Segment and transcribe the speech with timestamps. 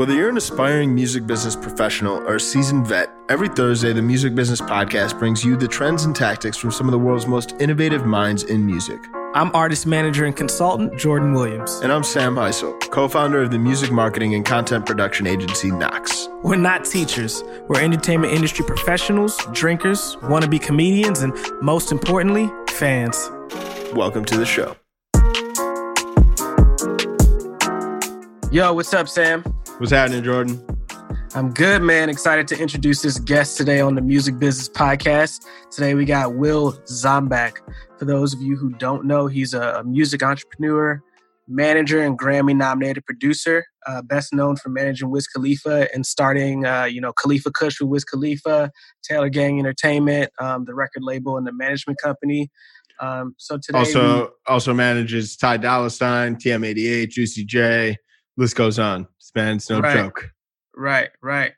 [0.00, 4.34] Whether you're an aspiring music business professional or a seasoned vet, every Thursday the Music
[4.34, 8.06] Business Podcast brings you the trends and tactics from some of the world's most innovative
[8.06, 8.98] minds in music.
[9.34, 11.80] I'm artist manager and consultant Jordan Williams.
[11.80, 16.30] And I'm Sam Heisel, co founder of the music marketing and content production agency Knox.
[16.42, 23.30] We're not teachers, we're entertainment industry professionals, drinkers, wannabe comedians, and most importantly, fans.
[23.92, 24.76] Welcome to the show.
[28.50, 29.44] Yo, what's up, Sam?
[29.80, 30.62] What's happening, Jordan?
[31.34, 32.10] I'm good, man.
[32.10, 35.46] Excited to introduce this guest today on the Music Business Podcast.
[35.70, 37.60] Today we got Will Dzombak.
[37.98, 41.02] For those of you who don't know, he's a music entrepreneur,
[41.48, 43.64] manager, and Grammy nominated producer.
[43.86, 47.88] Uh, best known for managing Wiz Khalifa and starting, uh, you know, Khalifa Kush with
[47.88, 48.70] Wiz Khalifa,
[49.02, 52.50] Taylor Gang Entertainment, um, the record label and the management company.
[53.00, 57.96] Um, so today, also we, also manages Ty Dolla Sign, TM88, Juicy J.
[58.36, 59.56] List goes on man.
[59.56, 59.96] It's no right.
[59.96, 60.30] joke.
[60.76, 61.52] Right, right.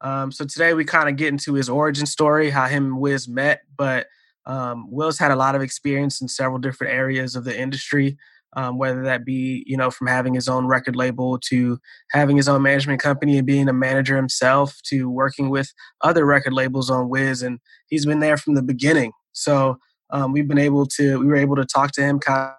[0.00, 3.28] Um, so today we kind of get into his origin story, how him and Wiz
[3.28, 3.60] met.
[3.76, 4.06] But
[4.46, 8.16] um, Will's had a lot of experience in several different areas of the industry,
[8.56, 11.78] um, whether that be you know from having his own record label to
[12.10, 16.52] having his own management company and being a manager himself to working with other record
[16.52, 19.12] labels on Wiz, and he's been there from the beginning.
[19.32, 19.76] So
[20.10, 22.52] um, we've been able to we were able to talk to him kind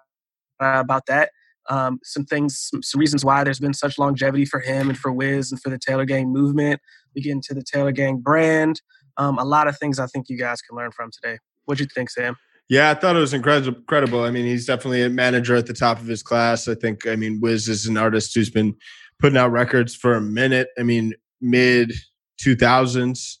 [0.60, 1.30] of about that
[1.68, 5.52] um, some things, some, reasons why there's been such longevity for him and for Wiz
[5.52, 6.80] and for the Taylor Gang movement.
[7.14, 8.80] We get into the Taylor Gang brand.
[9.16, 11.38] Um, a lot of things I think you guys can learn from today.
[11.66, 12.36] What do you think, Sam?
[12.68, 14.24] Yeah, I thought it was incredible.
[14.24, 16.68] I mean, he's definitely a manager at the top of his class.
[16.68, 18.74] I think, I mean, Wiz is an artist who's been
[19.18, 20.68] putting out records for a minute.
[20.78, 21.92] I mean, mid
[22.42, 23.36] 2000s.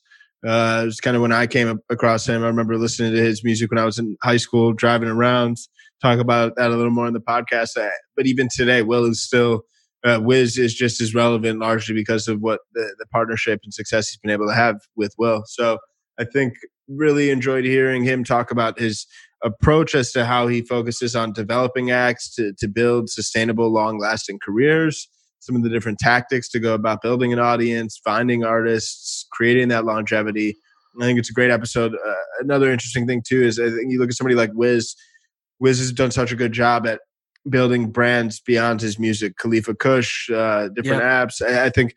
[0.46, 2.42] Uh, it was kind of when I came across him.
[2.42, 5.56] I remember listening to his music when I was in high school, driving around
[6.02, 7.76] talk about that a little more in the podcast.
[7.76, 9.62] Uh, but even today, Will is still
[10.04, 14.08] uh, Wiz is just as relevant, largely because of what the, the partnership and success
[14.08, 15.44] he's been able to have with Will.
[15.46, 15.78] So
[16.18, 16.54] I think
[16.88, 19.06] really enjoyed hearing him talk about his
[19.44, 24.38] approach as to how he focuses on developing acts to, to build sustainable, long lasting
[24.44, 25.08] careers,
[25.40, 29.84] some of the different tactics to go about building an audience, finding artists, creating that
[29.84, 30.56] longevity.
[31.00, 31.94] I think it's a great episode.
[31.94, 34.94] Uh, another interesting thing, too, is I think you look at somebody like Wiz
[35.62, 37.00] Wiz has done such a good job at
[37.48, 39.36] building brands beyond his music.
[39.36, 41.24] Khalifa Kush, uh, different yeah.
[41.24, 41.40] apps.
[41.40, 41.94] I, I, think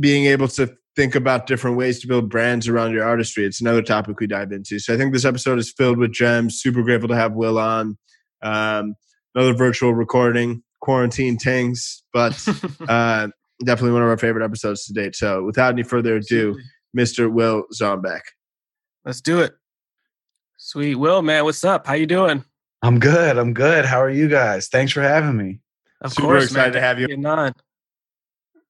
[0.00, 3.44] being able to think about different ways to build brands around your artistry.
[3.44, 4.78] It's another topic we dive into.
[4.78, 6.58] So I think this episode is filled with gems.
[6.58, 7.98] Super grateful to have Will on.
[8.40, 8.94] Um,
[9.34, 12.42] another virtual recording, quarantine things, but
[12.88, 13.28] uh,
[13.62, 15.14] definitely one of our favorite episodes to date.
[15.14, 16.58] So without any further ado,
[16.96, 17.30] Mr.
[17.30, 18.22] Will Dzombak.
[19.04, 19.52] Let's do it.
[20.70, 20.94] Sweet.
[20.94, 21.84] Will, man, what's up?
[21.84, 22.44] How you doing?
[22.82, 23.38] I'm good.
[23.38, 23.84] I'm good.
[23.84, 24.68] How are you guys?
[24.68, 25.58] Thanks for having me.
[26.00, 26.80] Of Super course, excited man.
[26.80, 27.08] to have you.
[27.26, 27.52] on.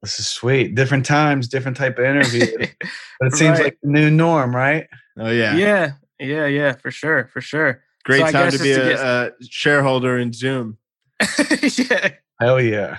[0.01, 0.75] This is sweet.
[0.75, 2.57] Different times, different type of interview.
[2.57, 3.65] but it seems right.
[3.65, 4.87] like the new norm, right?
[5.19, 5.55] Oh yeah.
[5.55, 5.93] Yeah.
[6.19, 7.29] Yeah, yeah, for sure.
[7.35, 7.83] For sure.
[8.05, 8.99] Great so time to be a, to get...
[8.99, 10.79] a, shareholder in Zoom.
[11.61, 12.13] yeah.
[12.41, 12.97] Hell yeah.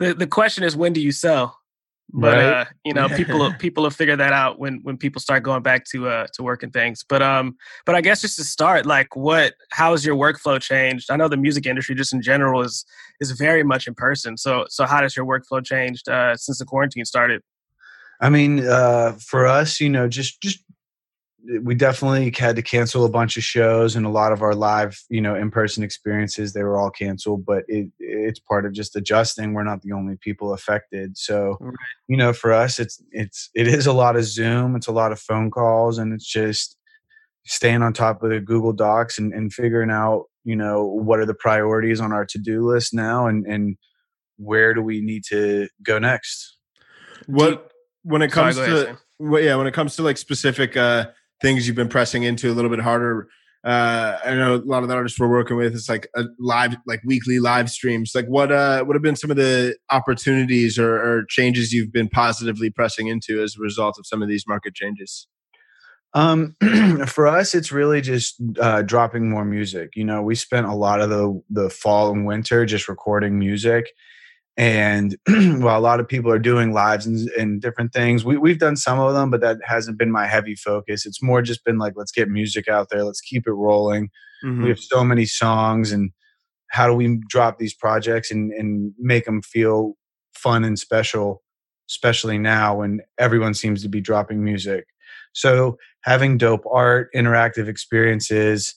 [0.00, 1.57] The the question is when do you sell?
[2.10, 2.44] But right.
[2.44, 5.84] uh, you know people people will figure that out when when people start going back
[5.84, 7.04] to uh to work and things.
[7.08, 11.10] But um but i guess just to start like what how has your workflow changed?
[11.10, 12.84] I know the music industry just in general is
[13.20, 14.36] is very much in person.
[14.36, 17.42] So so how has your workflow changed uh since the quarantine started?
[18.20, 20.60] I mean uh for us you know just just
[21.62, 25.00] we definitely had to cancel a bunch of shows and a lot of our live
[25.08, 29.54] you know in-person experiences they were all canceled but it it's part of just adjusting.
[29.54, 31.16] We're not the only people affected.
[31.16, 31.74] So right.
[32.08, 35.12] you know for us it's it's it is a lot of zoom it's a lot
[35.12, 36.76] of phone calls and it's just
[37.46, 41.26] staying on top of the google docs and, and figuring out you know what are
[41.26, 43.78] the priorities on our to-do list now and and
[44.38, 46.56] where do we need to go next?
[47.26, 47.70] What
[48.02, 51.08] when it comes Sorry, to well, yeah when it comes to like specific uh
[51.40, 53.28] things you've been pressing into a little bit harder.
[53.64, 55.74] Uh, I know a lot of the artists we're working with.
[55.74, 58.12] It's like a live, like weekly live streams.
[58.14, 62.08] Like, what uh, what have been some of the opportunities or, or changes you've been
[62.08, 65.26] positively pressing into as a result of some of these market changes?
[66.14, 66.56] Um,
[67.06, 69.90] for us, it's really just uh, dropping more music.
[69.94, 73.90] You know, we spent a lot of the the fall and winter just recording music,
[74.58, 75.16] and
[75.62, 78.76] while a lot of people are doing lives and, and, different things, we, we've done
[78.76, 81.06] some of them, but that hasn't been my heavy focus.
[81.06, 84.10] It's more just been like, let's get music out there, let's keep it rolling.
[84.44, 84.64] Mm-hmm.
[84.64, 86.10] We have so many songs, and
[86.70, 89.96] how do we drop these projects and, and make them feel
[90.34, 91.42] fun and special,
[91.88, 94.86] especially now when everyone seems to be dropping music.
[95.34, 98.74] So, having dope art, interactive experiences,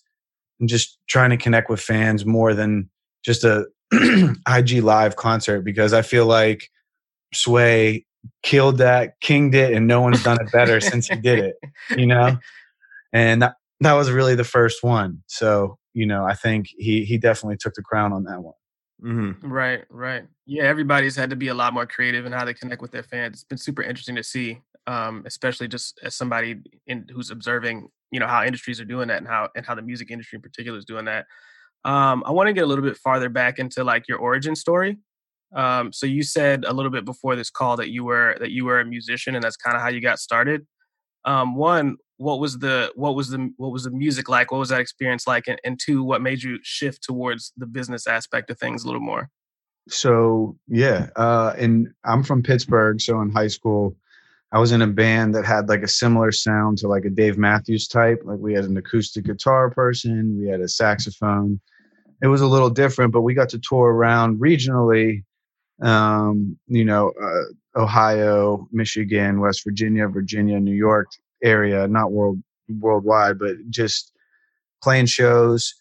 [0.60, 2.90] and just trying to connect with fans more than
[3.26, 3.66] just a
[4.48, 6.70] IG live concert because I feel like
[7.34, 8.06] Sway
[8.44, 11.56] killed that, kinged it, and no one's done it better since he did it.
[11.98, 12.38] You know,
[13.14, 15.24] and that that was really the first one.
[15.28, 18.54] So you know, I think he he definitely took the crown on that one.
[19.04, 19.52] Mm-hmm.
[19.52, 20.24] Right, right.
[20.46, 23.04] Yeah, everybody's had to be a lot more creative in how they connect with their
[23.04, 23.38] fans.
[23.38, 28.20] It's been super interesting to see, um, especially just as somebody in, who's observing, you
[28.20, 30.78] know, how industries are doing that and how and how the music industry in particular
[30.78, 31.26] is doing that.
[31.84, 34.98] Um, I want to get a little bit farther back into like your origin story.
[35.56, 38.66] Um, so you said a little bit before this call that you were that you
[38.66, 40.66] were a musician and that's kind of how you got started.
[41.26, 44.52] Um, one, what was the what was the what was the music like?
[44.52, 45.48] What was that experience like?
[45.48, 49.02] And, and two, what made you shift towards the business aspect of things a little
[49.02, 49.30] more?
[49.90, 53.02] So yeah, uh, and I'm from Pittsburgh.
[53.02, 53.96] So in high school,
[54.54, 57.38] I was in a band that had like a similar sound to like a Dave
[57.38, 58.22] Matthews type.
[58.26, 61.60] Like we had an acoustic guitar person, we had a saxophone.
[62.22, 65.24] It was a little different, but we got to tour around regionally
[65.82, 71.08] um, you know, uh, Ohio, Michigan, West Virginia, Virginia, New York
[71.44, 74.12] area, not world worldwide, but just
[74.84, 75.74] playing shows.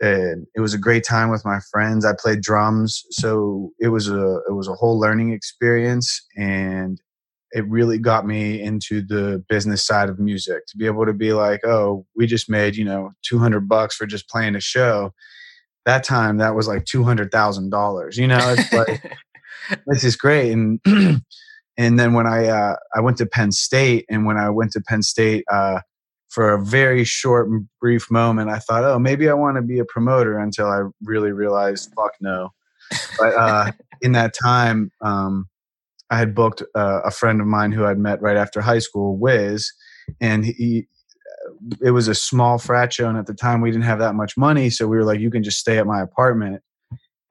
[0.00, 2.04] And it was a great time with my friends.
[2.04, 7.00] I played drums, so it was a it was a whole learning experience, and
[7.56, 10.66] it really got me into the business side of music.
[10.66, 13.96] To be able to be like, oh, we just made you know two hundred bucks
[13.96, 15.12] for just playing a show,
[15.86, 18.18] that time that was like two hundred thousand dollars.
[18.18, 19.16] You know, it's like
[19.86, 20.52] this is great.
[20.52, 20.80] And
[21.78, 24.82] and then when I uh, I went to Penn State, and when I went to
[24.82, 25.80] Penn State uh,
[26.28, 27.48] for a very short,
[27.80, 30.36] brief moment, I thought, oh, maybe I want to be a promoter.
[30.38, 32.50] Until I really realized, fuck no.
[33.18, 33.72] But uh,
[34.02, 35.46] in that time, um,
[36.10, 39.16] I had booked uh, a friend of mine who I'd met right after high school,
[39.16, 39.72] Wiz,
[40.20, 40.86] and he
[41.82, 44.36] it was a small frat show, and at the time we didn't have that much
[44.36, 46.62] money, so we were like, "You can just stay at my apartment."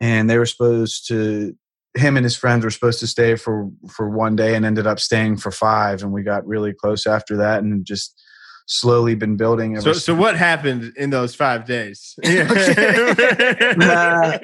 [0.01, 1.55] And they were supposed to,
[1.95, 4.99] him and his friends were supposed to stay for for one day, and ended up
[4.99, 6.03] staying for five.
[6.03, 8.21] And we got really close after that, and just
[8.65, 9.79] slowly been building.
[9.81, 12.15] so, so what happened in those five days?
[12.25, 12.29] uh,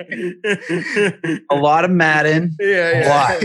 [1.49, 2.55] a lot of Madden.
[2.59, 3.05] Yeah, yeah.
[3.05, 3.43] a lot,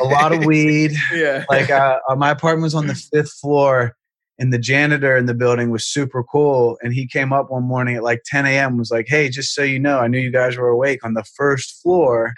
[0.00, 0.92] a lot of weed.
[1.14, 3.96] Yeah, like uh, my apartment was on the fifth floor,
[4.38, 7.96] and the janitor in the building was super cool and he came up one morning
[7.96, 10.56] at like 10 a.m was like hey just so you know i knew you guys
[10.56, 12.34] were awake on the first floor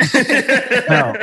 [0.88, 1.14] no.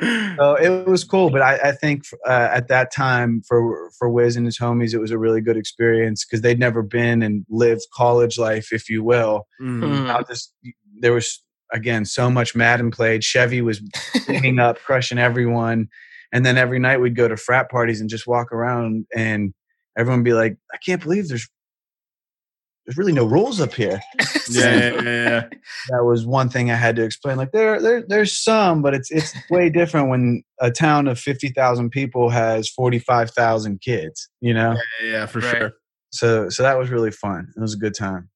[0.00, 4.36] So it was cool but i, I think uh, at that time for for wiz
[4.36, 7.86] and his homies it was a really good experience because they'd never been and lived
[7.94, 9.46] college life if you will.
[9.60, 10.22] Mm-hmm.
[10.28, 10.52] just
[11.00, 11.42] there was
[11.72, 13.24] again so much madden played.
[13.24, 13.80] Chevy was
[14.26, 15.88] beating up crushing everyone
[16.32, 19.54] and then every night we'd go to frat parties and just walk around and
[19.96, 21.48] everyone be like, I can't believe there's
[22.86, 24.00] there's really no rules up here.
[24.50, 25.48] yeah, yeah, yeah,
[25.88, 27.36] That was one thing I had to explain.
[27.36, 31.48] Like there, there, there's some, but it's it's way different when a town of fifty
[31.48, 34.28] thousand people has forty five thousand kids.
[34.40, 34.76] You know?
[35.02, 35.56] Yeah, yeah for right.
[35.56, 35.72] sure.
[36.10, 37.52] So, so that was really fun.
[37.56, 38.30] It was a good time.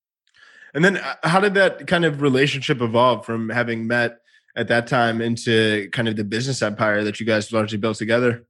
[0.75, 4.19] And then, uh, how did that kind of relationship evolve from having met
[4.56, 8.45] at that time into kind of the business empire that you guys largely built together?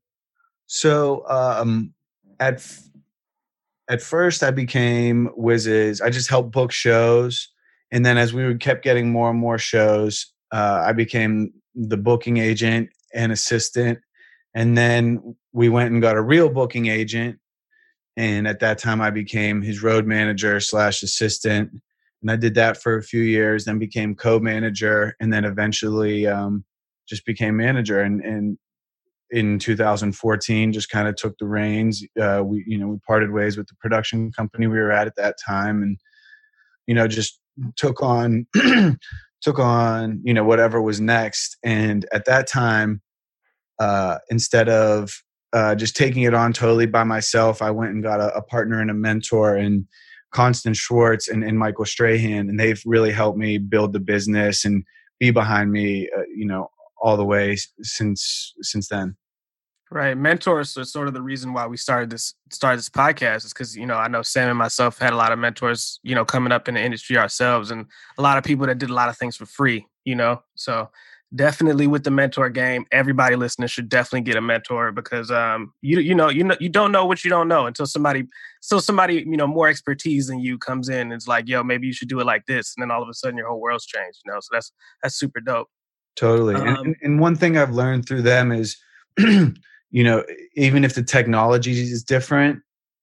[0.66, 1.92] So, um,
[2.40, 2.66] at
[3.88, 6.00] at first I became Wiz's.
[6.00, 7.48] I just helped book shows,
[7.90, 12.36] and then as we kept getting more and more shows, uh, I became the booking
[12.36, 13.98] agent and assistant.
[14.54, 17.38] And then we went and got a real booking agent,
[18.16, 21.70] and at that time I became his road manager slash assistant.
[22.20, 26.64] And I did that for a few years, then became co-manager, and then eventually um,
[27.08, 28.00] just became manager.
[28.00, 28.58] And and
[29.30, 32.02] in 2014 just kind of took the reins.
[32.20, 35.16] Uh, we you know we parted ways with the production company we were at at
[35.16, 35.98] that time and
[36.86, 37.40] you know just
[37.76, 38.46] took on
[39.42, 41.56] took on you know whatever was next.
[41.62, 43.02] And at that time
[43.78, 48.20] uh, instead of uh, just taking it on totally by myself i went and got
[48.20, 49.86] a, a partner and a mentor and
[50.30, 54.84] Constance Schwartz and, and Michael Strahan, and they've really helped me build the business and
[55.18, 56.70] be behind me, uh, you know,
[57.00, 59.16] all the way since since then.
[59.90, 63.52] Right, mentors are sort of the reason why we started this started this podcast is
[63.54, 66.24] because you know I know Sam and myself had a lot of mentors you know
[66.24, 67.86] coming up in the industry ourselves and
[68.18, 70.42] a lot of people that did a lot of things for free you know?
[70.54, 70.88] So
[71.34, 76.00] definitely with the mentor game everybody listening should definitely get a mentor because um you
[76.00, 78.24] you know you know you don't know what you don't know until somebody
[78.62, 81.86] so somebody you know more expertise than you comes in and it's like yo maybe
[81.86, 83.84] you should do it like this and then all of a sudden your whole world's
[83.84, 84.38] changed you know?
[84.40, 85.68] So that's that's super dope
[86.18, 86.56] Totally.
[86.56, 88.76] Um, and, and one thing I've learned through them is,
[89.18, 89.54] you
[89.92, 90.24] know,
[90.56, 92.60] even if the technology is different,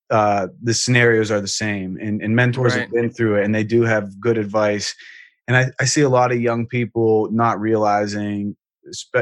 [0.09, 1.97] uh, the scenarios are the same.
[2.01, 2.81] And, and mentors right.
[2.81, 4.93] have been through it and they do have good advice.
[5.47, 8.55] And I, I see a lot of young people not realizing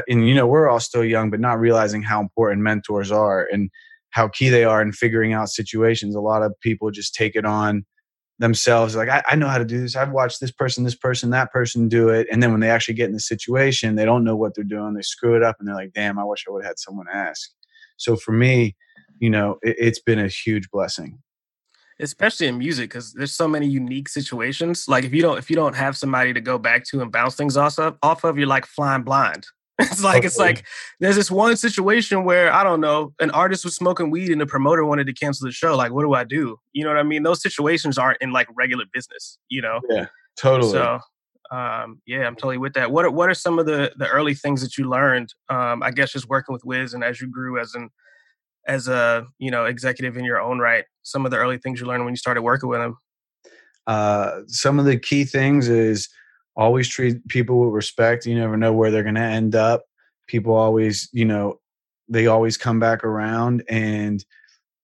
[0.08, 3.70] and you know we're all still young but not realizing how important mentors are and
[4.10, 7.46] how key they are in figuring out situations a lot of people just take it
[7.46, 7.84] on
[8.38, 9.94] themselves like I, I, know how to do this.
[9.94, 12.26] I've watched this person this person that person do it.
[12.32, 14.94] And then when they actually get in the situation they don't know what they're doing.
[14.94, 17.06] They screw it up and they're like damn i wish i would have had someone
[17.12, 17.50] ask.
[17.96, 18.76] So for me
[19.20, 21.18] you know it, it's been a huge blessing.
[22.00, 24.88] Especially in music because there's so many unique situations.
[24.88, 27.36] Like if you don't if you don't have somebody to go back to and bounce
[27.36, 29.46] things off of off of you're like flying blind
[29.80, 30.26] it's like okay.
[30.26, 30.64] it's like
[31.00, 34.46] there's this one situation where I don't know an artist was smoking weed and the
[34.46, 35.76] promoter wanted to cancel the show.
[35.76, 36.58] Like, what do I do?
[36.72, 37.24] You know what I mean?
[37.24, 39.38] Those situations aren't in like regular business.
[39.48, 39.80] You know?
[39.90, 40.06] Yeah,
[40.38, 40.70] totally.
[40.70, 41.00] So,
[41.50, 42.92] um, yeah, I'm totally with that.
[42.92, 45.34] What are, what are some of the the early things that you learned?
[45.48, 47.90] Um, I guess just working with Wiz and as you grew as an
[48.66, 50.84] as a you know executive in your own right.
[51.02, 52.96] Some of the early things you learned when you started working with him.
[53.86, 56.08] Uh, some of the key things is
[56.56, 58.26] always treat people with respect.
[58.26, 59.84] You never know where they're going to end up.
[60.26, 61.60] People always, you know,
[62.08, 64.24] they always come back around and,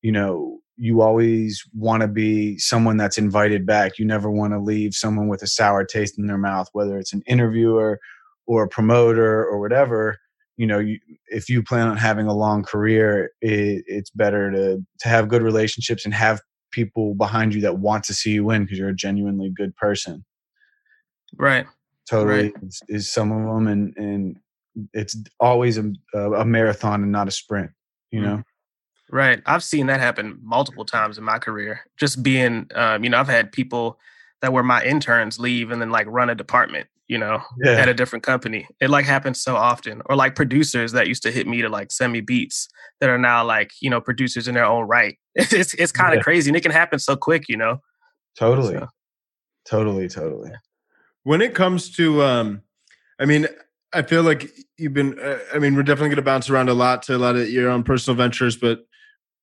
[0.03, 3.99] you know, you always want to be someone that's invited back.
[3.99, 7.13] You never want to leave someone with a sour taste in their mouth, whether it's
[7.13, 8.01] an interviewer
[8.47, 10.17] or a promoter or whatever.
[10.57, 14.85] You know, you, if you plan on having a long career, it, it's better to
[15.01, 16.41] to have good relationships and have
[16.73, 20.25] people behind you that want to see you win because you're a genuinely good person.
[21.37, 21.67] Right.
[22.09, 22.53] Totally right.
[22.63, 24.37] Is, is, some of them, and and
[24.93, 27.71] it's always a, a marathon and not a sprint.
[28.11, 28.43] You know.
[29.13, 29.43] Right.
[29.47, 31.81] I've seen that happen multiple times in my career.
[31.99, 33.99] Just being, um, you know, I've had people
[34.41, 37.73] that were my interns leave and then like run a department, you know, yeah.
[37.73, 38.69] at a different company.
[38.81, 40.01] It like happens so often.
[40.07, 42.69] Or like producers that used to hit me to like send me beats
[43.01, 45.19] that are now like, you know, producers in their own right.
[45.35, 46.23] It's it's kind of yeah.
[46.23, 47.79] crazy and it can happen so quick, you know.
[48.39, 48.75] Totally.
[48.75, 48.87] So.
[49.67, 50.53] Totally, totally
[51.31, 52.61] when it comes to um
[53.21, 53.47] i mean
[53.93, 56.75] i feel like you've been uh, i mean we're definitely going to bounce around a
[56.75, 58.81] lot to a lot of your own personal ventures but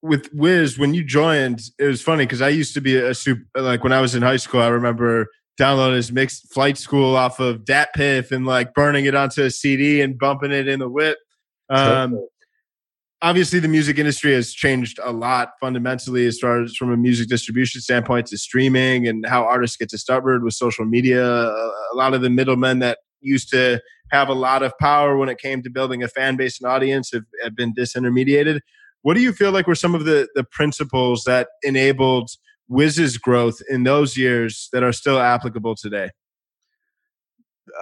[0.01, 3.41] with wiz when you joined it was funny because i used to be a super
[3.55, 5.27] like when i was in high school i remember
[5.57, 10.01] downloading his mixed flight school off of DatPiff and like burning it onto a cd
[10.01, 11.17] and bumping it in the whip.
[11.69, 12.27] Um
[13.21, 17.27] obviously the music industry has changed a lot fundamentally as far as from a music
[17.27, 21.25] distribution standpoint to streaming and how artists get discovered with social media.
[21.25, 23.81] A lot of the middlemen that used to
[24.11, 27.11] have a lot of power when it came to building a fan base and audience
[27.11, 28.59] have, have been disintermediated.
[29.01, 32.29] What do you feel like were some of the the principles that enabled
[32.69, 36.09] Wiz's growth in those years that are still applicable today?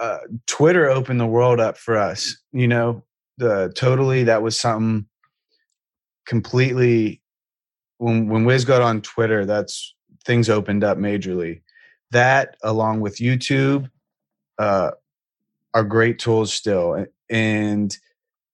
[0.00, 3.02] Uh, twitter opened the world up for us you know?
[3.38, 5.06] The totally that was something
[6.26, 7.22] completely
[7.98, 11.62] when when Wiz got on Twitter, that's things opened up majorly.
[12.10, 13.90] That along with YouTube
[14.58, 14.92] uh,
[15.74, 17.96] are great tools still, and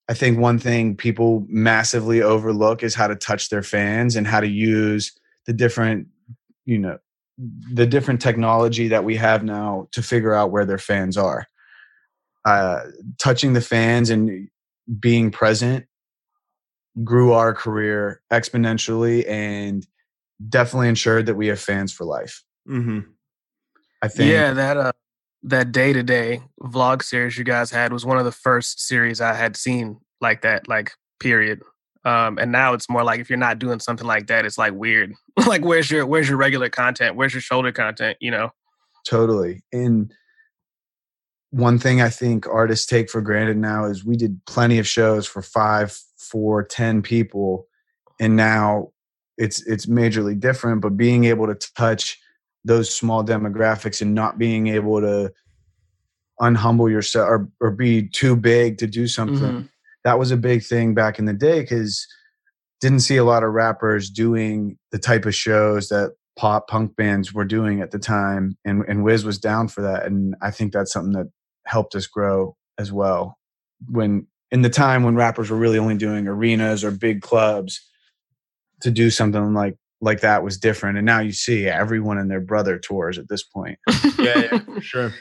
[0.09, 4.39] I think one thing people massively overlook is how to touch their fans and how
[4.39, 5.13] to use
[5.45, 6.07] the different,
[6.65, 6.97] you know,
[7.73, 11.47] the different technology that we have now to figure out where their fans are.
[12.45, 12.81] Uh,
[13.19, 14.49] touching the fans and
[14.99, 15.85] being present
[17.03, 19.87] grew our career exponentially and
[20.49, 22.43] definitely ensured that we have fans for life.
[22.67, 22.99] Mm-hmm.
[24.01, 24.31] I think.
[24.31, 24.91] Yeah, that uh,
[25.43, 29.21] that day to day vlog series you guys had was one of the first series
[29.21, 30.67] I had seen like that.
[30.67, 31.61] Like period.
[32.05, 34.73] Um, and now it's more like if you're not doing something like that, it's like
[34.73, 35.13] weird.
[35.47, 37.15] like where's your where's your regular content?
[37.15, 38.17] Where's your shoulder content?
[38.19, 38.49] You know.
[39.05, 39.63] Totally.
[39.71, 40.13] And
[41.49, 45.27] one thing I think artists take for granted now is we did plenty of shows
[45.27, 47.67] for five, four, ten people,
[48.19, 48.91] and now
[49.37, 50.81] it's it's majorly different.
[50.81, 52.19] But being able to touch
[52.65, 55.31] those small demographics and not being able to
[56.39, 59.65] unhumble yourself or, or be too big to do something mm-hmm.
[60.03, 62.07] that was a big thing back in the day because
[62.81, 67.33] didn't see a lot of rappers doing the type of shows that pop punk bands
[67.33, 70.73] were doing at the time and and Wiz was down for that and I think
[70.73, 71.29] that's something that
[71.65, 73.37] helped us grow as well.
[73.87, 77.81] When in the time when rappers were really only doing arenas or big clubs,
[78.81, 80.97] to do something like like that was different.
[80.97, 83.79] And now you see everyone and their brother tours at this point.
[84.19, 85.13] yeah, yeah, for sure.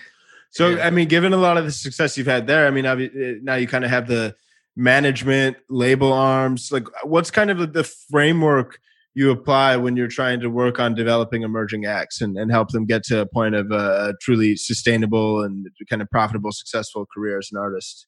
[0.51, 0.87] So, yeah.
[0.87, 3.55] I mean, given a lot of the success you've had there, I mean, eh, now
[3.55, 4.35] you kind of have the
[4.77, 6.71] management, label arms.
[6.73, 8.81] Like, what's kind of the framework
[9.15, 12.85] you apply when you're trying to work on developing emerging acts and, and help them
[12.85, 17.49] get to a point of a, truly sustainable and kind of profitable, successful career as
[17.53, 18.07] an artist?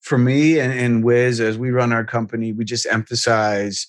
[0.00, 3.86] For me and, and Wiz, as we run our company, we just emphasize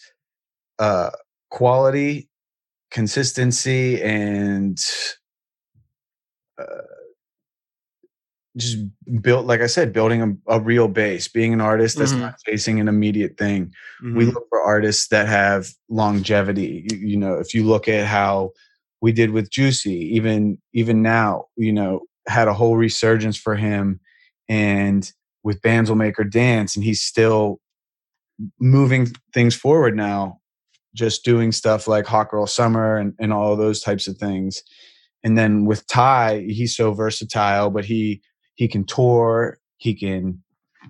[0.78, 1.12] uh,
[1.50, 2.30] quality,
[2.92, 4.78] consistency, and
[6.60, 6.66] uh,
[8.58, 8.78] just
[9.22, 12.22] built, like I said, building a, a real base, being an artist that's mm-hmm.
[12.22, 13.74] not chasing an immediate thing.
[14.04, 14.18] Mm-hmm.
[14.18, 16.86] We look for artists that have longevity.
[16.92, 18.52] You, you know, if you look at how
[19.02, 24.02] we did with Juicy, even even now, you know, had a whole resurgence for him,
[24.50, 25.10] and
[25.44, 27.60] with Bands Will Make Her Dance, and he's still
[28.60, 30.40] moving things forward now,
[30.96, 34.64] just doing stuff like Hot Girl Summer and, and all those types of things.
[35.24, 38.22] And then with Ty, he's so versatile, but he
[38.56, 40.44] he can tour, he can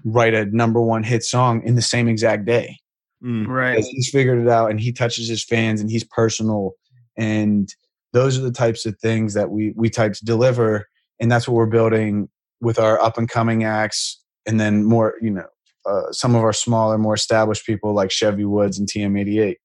[0.05, 2.77] write a number one hit song in the same exact day.
[3.23, 3.83] Mm, right.
[3.83, 6.71] He's figured it out and he touches his fans and he's personal.
[7.17, 7.73] And
[8.13, 10.87] those are the types of things that we we type to deliver.
[11.19, 12.29] And that's what we're building
[12.61, 15.45] with our up and coming acts and then more, you know,
[15.85, 19.55] uh, some of our smaller, more established people like Chevy Woods and TM88.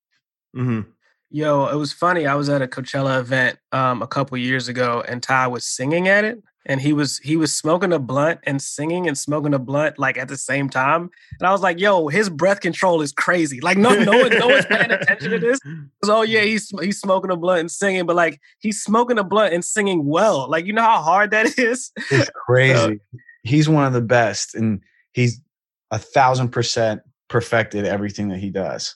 [0.57, 0.81] Mm-hmm.
[1.31, 2.27] Yo, it was funny.
[2.27, 6.07] I was at a Coachella event um, a couple years ago, and Ty was singing
[6.07, 9.59] at it, and he was he was smoking a blunt and singing and smoking a
[9.59, 11.11] blunt like at the same time.
[11.41, 13.61] And I was like, "Yo, his breath control is crazy.
[13.61, 15.59] Like, no, no one, no one's paying attention to this.
[16.05, 19.53] Oh yeah, he's he's smoking a blunt and singing, but like he's smoking a blunt
[19.53, 20.49] and singing well.
[20.49, 21.91] Like, you know how hard that is.
[22.11, 22.75] It's crazy.
[22.75, 24.81] So, he's one of the best, and
[25.13, 25.41] he's
[25.91, 28.95] a thousand percent perfected everything that he does.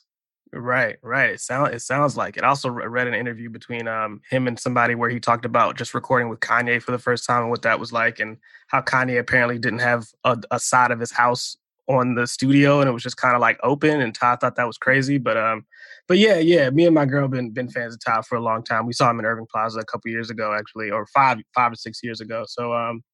[0.52, 1.30] Right, right.
[1.30, 2.42] It sounds it sounds like it.
[2.42, 5.94] I also read an interview between um him and somebody where he talked about just
[5.94, 9.20] recording with Kanye for the first time and what that was like, and how Kanye
[9.20, 11.56] apparently didn't have a, a side of his house
[11.88, 14.00] on the studio, and it was just kind of like open.
[14.00, 15.64] And Ty thought that was crazy, but um,
[16.08, 16.70] but yeah, yeah.
[16.70, 18.86] Me and my girl been been fans of Ty for a long time.
[18.86, 21.76] We saw him in Irving Plaza a couple years ago, actually, or five five or
[21.76, 22.44] six years ago.
[22.48, 23.04] So um,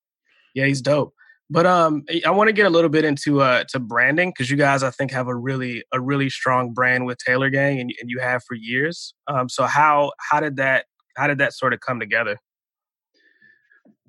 [0.55, 1.13] yeah, he's dope.
[1.49, 4.57] But um, I want to get a little bit into uh to branding because you
[4.57, 8.11] guys I think have a really a really strong brand with Taylor Gang and, and
[8.11, 9.15] you have for years.
[9.29, 10.87] Um, so how how did that
[11.17, 12.39] how did that sort of come together?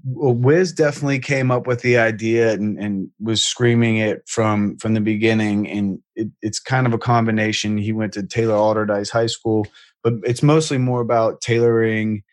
[0.04, 4.94] Well, Wiz definitely came up with the idea and, and was screaming it from from
[4.94, 7.78] the beginning, and it, it's kind of a combination.
[7.78, 9.68] He went to Taylor Allderdice High School,
[10.04, 12.24] but it's mostly more about tailoring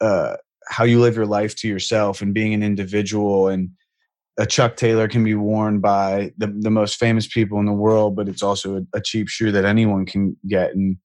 [0.00, 0.36] uh,
[0.68, 3.70] how you live your life to yourself and being an individual and
[4.38, 8.14] a Chuck Taylor can be worn by the, the most famous people in the world,
[8.16, 10.96] but it's also a, a cheap shoe that anyone can get, and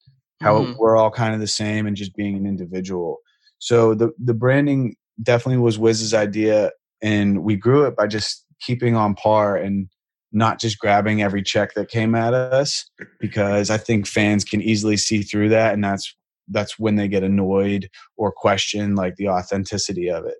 [0.41, 0.73] how mm-hmm.
[0.77, 3.17] we're all kind of the same and just being an individual.
[3.59, 8.95] So the the branding definitely was Wiz's idea, and we grew it by just keeping
[8.95, 9.87] on par and
[10.33, 12.89] not just grabbing every check that came at us,
[13.19, 16.15] because I think fans can easily see through that, and that's
[16.47, 20.37] that's when they get annoyed or question like the authenticity of it.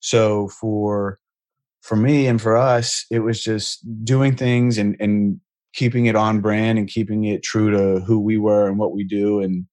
[0.00, 1.18] So for
[1.80, 5.40] for me and for us, it was just doing things and, and
[5.72, 9.04] keeping it on brand and keeping it true to who we were and what we
[9.04, 9.66] do and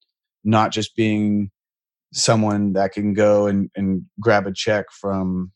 [0.44, 1.52] not just being
[2.14, 5.52] someone that can go and, and grab a check from,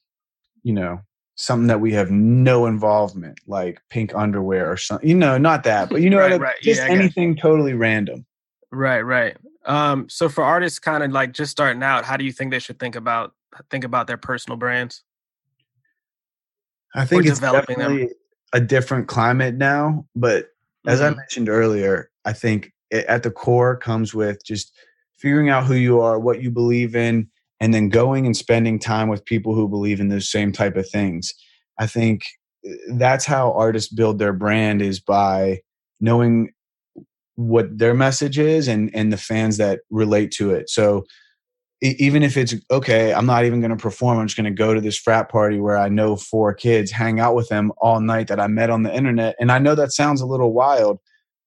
[0.64, 1.00] you know,
[1.36, 5.08] something that we have no involvement, like pink underwear or something.
[5.08, 6.62] You know, not that, but you know, right, right.
[6.62, 8.26] just yeah, anything totally random.
[8.72, 9.38] Right, right.
[9.66, 12.60] Um, so for artists kind of like just starting out, how do you think they
[12.60, 13.34] should think about
[13.70, 15.04] think about their personal brands?
[16.94, 18.14] I think it's definitely them.
[18.54, 20.06] a different climate now.
[20.16, 20.48] But
[20.86, 21.14] as mm-hmm.
[21.14, 24.74] I mentioned earlier, I think it, at the core comes with just
[25.18, 29.08] figuring out who you are, what you believe in, and then going and spending time
[29.08, 31.34] with people who believe in those same type of things.
[31.78, 32.24] I think
[32.66, 35.62] eh, that's how artists build their brand is by
[36.00, 36.54] knowing
[37.36, 40.70] what their message is and and the fans that relate to it.
[40.70, 41.06] So
[41.82, 44.20] even if it's okay, I'm not even going to perform.
[44.20, 47.20] I'm just going to go to this frat party where I know four kids, hang
[47.20, 49.36] out with them all night that I met on the internet.
[49.40, 51.00] And I know that sounds a little wild,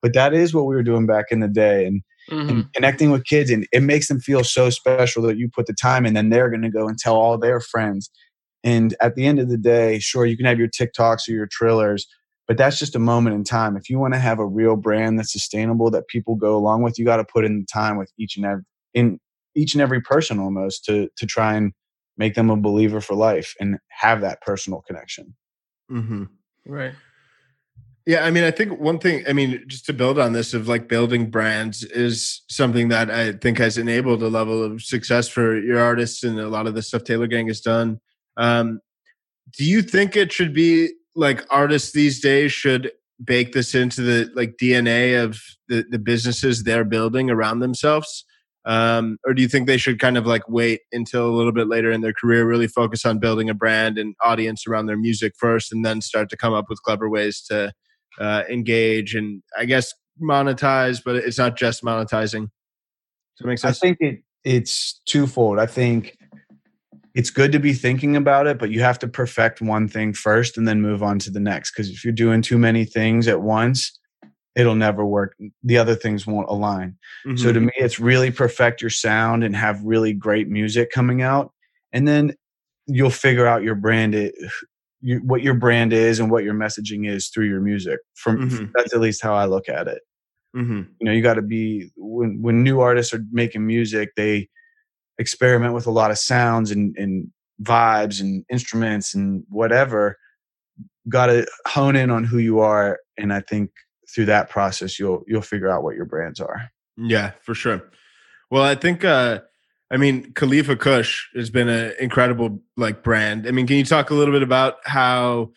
[0.02, 1.86] but that is what we were doing back in the day.
[1.86, 2.48] And, mm-hmm.
[2.48, 5.72] and connecting with kids, and it makes them feel so special that you put the
[5.72, 8.10] time in, and then they're going to go and tell all their friends.
[8.64, 11.46] And at the end of the day, sure, you can have your TikToks or your
[11.46, 12.06] trillers,
[12.48, 13.76] but that's just a moment in time.
[13.76, 16.98] If you want to have a real brand that's sustainable that people go along with,
[16.98, 19.20] you got to put in the time with each and every in
[19.54, 21.72] each and every person almost to to try and
[22.16, 25.34] make them a believer for life and have that personal connection.
[25.90, 26.24] Mm-hmm.
[26.66, 26.94] Right.
[28.06, 30.68] Yeah, I mean, I think one thing, I mean, just to build on this of
[30.68, 35.58] like building brands is something that I think has enabled a level of success for
[35.58, 38.00] your artists and a lot of the stuff Taylor Gang has done.
[38.36, 38.80] Um,
[39.56, 44.30] do you think it should be like artists these days should bake this into the
[44.34, 48.26] like DNA of the, the businesses they're building around themselves?
[48.66, 51.68] Um, or do you think they should kind of like wait until a little bit
[51.68, 55.34] later in their career, really focus on building a brand and audience around their music
[55.38, 57.72] first, and then start to come up with clever ways to
[58.18, 61.02] uh, engage and I guess monetize?
[61.04, 62.48] But it's not just monetizing.
[63.36, 63.78] Does that make sense?
[63.78, 65.58] I think it it's twofold.
[65.58, 66.16] I think
[67.14, 70.58] it's good to be thinking about it, but you have to perfect one thing first
[70.58, 71.72] and then move on to the next.
[71.72, 73.98] Because if you're doing too many things at once,
[74.56, 75.36] it'll never work.
[75.62, 76.96] The other things won't align.
[77.26, 77.36] Mm-hmm.
[77.36, 77.66] So to mm-hmm.
[77.66, 81.52] me, it's really perfect your sound and have really great music coming out.
[81.92, 82.34] And then
[82.86, 84.34] you'll figure out your brand, it,
[85.00, 87.98] you, what your brand is and what your messaging is through your music.
[88.14, 88.66] From mm-hmm.
[88.74, 90.00] that's at least how I look at it.
[90.56, 90.82] Mm-hmm.
[91.00, 94.48] You know, you got to be when when new artists are making music, they
[95.18, 97.28] experiment with a lot of sounds and, and
[97.62, 100.16] vibes and instruments and whatever
[101.08, 103.70] got to hone in on who you are and i think
[104.14, 106.70] through that process you'll you'll figure out what your brands are.
[106.96, 107.90] Yeah for sure.
[108.50, 109.40] Well i think uh
[109.90, 113.46] i mean khalifa kush has been an incredible like brand.
[113.46, 115.50] I mean can you talk a little bit about how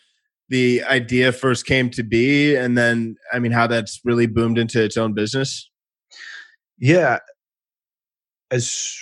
[0.48, 4.82] the idea first came to be and then i mean how that's really boomed into
[4.82, 5.70] its own business?
[6.78, 7.18] Yeah.
[8.50, 8.96] As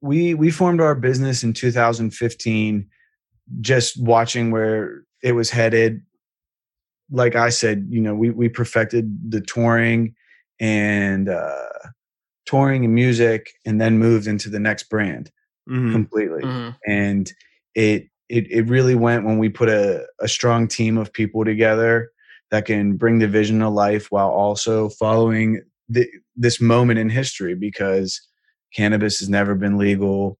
[0.00, 2.88] we we formed our business in 2015
[3.60, 6.02] just watching where it was headed
[7.10, 10.14] like i said you know we we perfected the touring
[10.60, 11.68] and uh
[12.46, 15.30] touring and music and then moved into the next brand
[15.68, 15.92] mm-hmm.
[15.92, 16.70] completely mm-hmm.
[16.90, 17.32] and
[17.74, 22.10] it, it it really went when we put a, a strong team of people together
[22.50, 27.54] that can bring the vision to life while also following the, this moment in history
[27.54, 28.20] because
[28.74, 30.38] cannabis has never been legal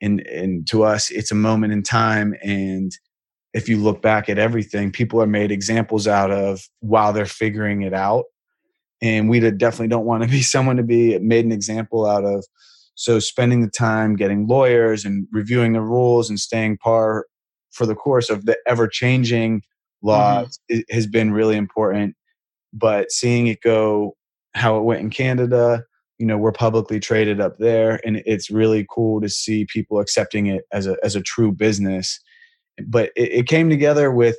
[0.00, 2.92] and and to us it's a moment in time and
[3.52, 7.82] if you look back at everything people are made examples out of while they're figuring
[7.82, 8.24] it out.
[9.02, 12.44] And we definitely don't want to be someone to be made an example out of.
[12.94, 17.26] So spending the time getting lawyers and reviewing the rules and staying par
[17.70, 19.62] for the course of the ever changing
[20.02, 20.80] laws mm-hmm.
[20.90, 22.14] has been really important.
[22.72, 24.16] But seeing it go
[24.54, 25.84] how it went in canada
[26.18, 30.46] you know we're publicly traded up there and it's really cool to see people accepting
[30.46, 32.20] it as a as a true business
[32.88, 34.36] but it, it came together with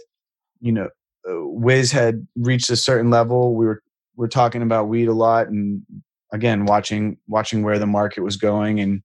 [0.59, 0.89] you know
[1.29, 3.55] uh, wiz had reached a certain level.
[3.55, 3.81] We were
[4.15, 5.83] we're talking about weed a lot and
[6.31, 9.01] again watching watching where the market was going and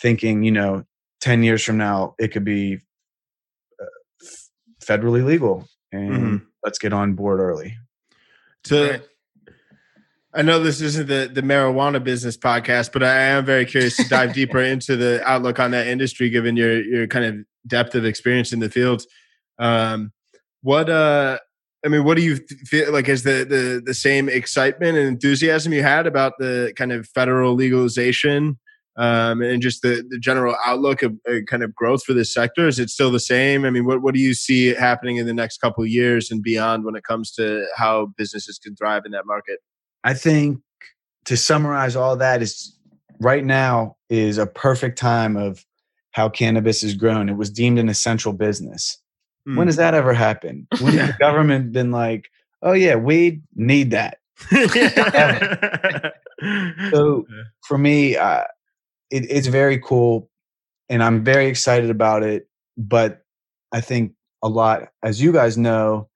[0.00, 0.84] thinking you know
[1.20, 2.78] 10 years from now it could be
[3.80, 4.26] uh,
[4.82, 6.36] federally legal and mm-hmm.
[6.64, 7.76] let's get on board early.
[8.64, 9.02] To
[10.32, 14.08] I know this isn't the, the marijuana business podcast, but I am very curious to
[14.08, 18.04] dive deeper into the outlook on that industry, given your your kind of depth of
[18.04, 19.04] experience in the field.
[19.58, 20.12] Um,
[20.62, 21.38] what uh,
[21.84, 25.72] I mean, what do you feel like is the, the the same excitement and enthusiasm
[25.72, 28.58] you had about the kind of federal legalization
[28.96, 32.68] um, and just the, the general outlook of uh, kind of growth for this sector?
[32.68, 33.64] Is it still the same?
[33.64, 36.40] I mean, what what do you see happening in the next couple of years and
[36.40, 39.58] beyond when it comes to how businesses can thrive in that market?
[40.04, 40.60] I think
[41.26, 42.76] to summarize all that is
[43.20, 45.64] right now is a perfect time of
[46.12, 47.28] how cannabis has grown.
[47.28, 48.98] It was deemed an essential business.
[49.48, 49.56] Mm.
[49.56, 50.66] When has that ever happened?
[50.80, 52.30] When has the government been like,
[52.62, 54.18] oh yeah, we need that?
[56.90, 57.26] so
[57.66, 58.44] for me, uh,
[59.10, 60.28] it, it's very cool
[60.88, 62.48] and I'm very excited about it.
[62.76, 63.24] But
[63.72, 66.09] I think a lot, as you guys know,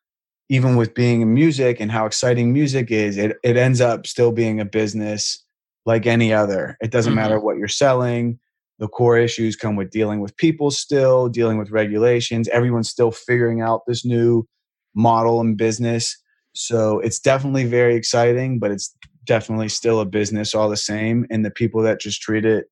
[0.48, 4.32] even with being in music and how exciting music is, it, it ends up still
[4.32, 5.42] being a business
[5.86, 6.76] like any other.
[6.80, 7.20] It doesn't mm-hmm.
[7.20, 8.38] matter what you're selling.
[8.78, 12.48] The core issues come with dealing with people still, dealing with regulations.
[12.48, 14.46] Everyone's still figuring out this new
[14.94, 16.16] model and business.
[16.54, 21.26] So it's definitely very exciting, but it's definitely still a business all the same.
[21.30, 22.66] And the people that just treat it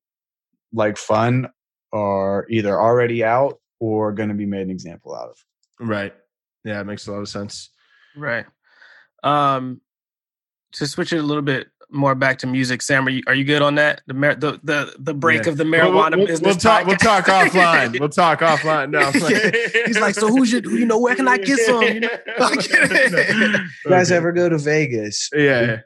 [0.73, 1.47] like fun
[1.91, 5.37] are either already out or going to be made an example out of.
[5.79, 6.13] Right.
[6.63, 7.69] Yeah, it makes a lot of sense.
[8.15, 8.45] Right.
[9.23, 9.81] Um,
[10.73, 13.43] to switch it a little bit more back to music, Sam, are you, are you
[13.43, 14.01] good on that?
[14.07, 15.51] The mar- the, the the break yeah.
[15.51, 16.41] of the marijuana we'll, business.
[16.41, 16.87] We'll talk.
[16.87, 17.99] We'll talk offline.
[17.99, 18.89] We'll talk offline.
[18.89, 19.11] No,
[19.85, 20.63] he's like, so who's your?
[20.63, 21.83] You know, where can I get some?
[21.83, 22.09] You, know?
[22.39, 25.29] you guys ever go to Vegas?
[25.33, 25.81] Yeah.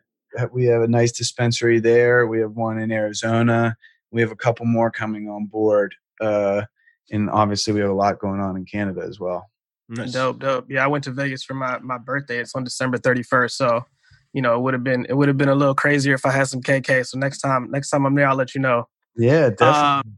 [0.54, 2.28] We, we have a nice dispensary there.
[2.28, 3.76] We have one in Arizona.
[4.12, 5.94] We have a couple more coming on board.
[6.22, 6.64] Uh,
[7.12, 9.50] and obviously, we have a lot going on in Canada as well.
[9.90, 10.12] Nice.
[10.12, 10.66] Dope, dope.
[10.70, 12.40] Yeah, I went to Vegas for my my birthday.
[12.40, 13.52] It's on December 31st.
[13.52, 13.86] So,
[14.34, 16.32] you know, it would have been it would have been a little crazier if I
[16.32, 17.06] had some KK.
[17.06, 18.88] So next time next time I'm there, I'll let you know.
[19.16, 19.72] Yeah, definitely.
[19.72, 20.18] Um,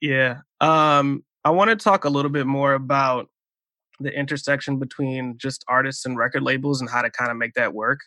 [0.00, 0.38] yeah.
[0.60, 3.28] Um, I want to talk a little bit more about
[4.00, 7.72] the intersection between just artists and record labels and how to kind of make that
[7.72, 8.00] work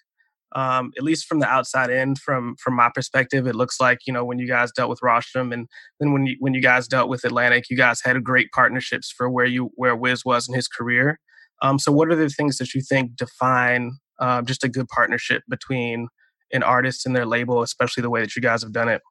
[0.55, 4.13] um, at least from the outside in, from from my perspective, it looks like you
[4.13, 5.67] know when you guys dealt with Rostrum, and
[5.99, 9.29] then when you when you guys dealt with Atlantic, you guys had great partnerships for
[9.29, 11.19] where you where Wiz was in his career.
[11.61, 15.43] Um, so, what are the things that you think define uh, just a good partnership
[15.49, 16.07] between
[16.51, 19.01] an artist and their label, especially the way that you guys have done it?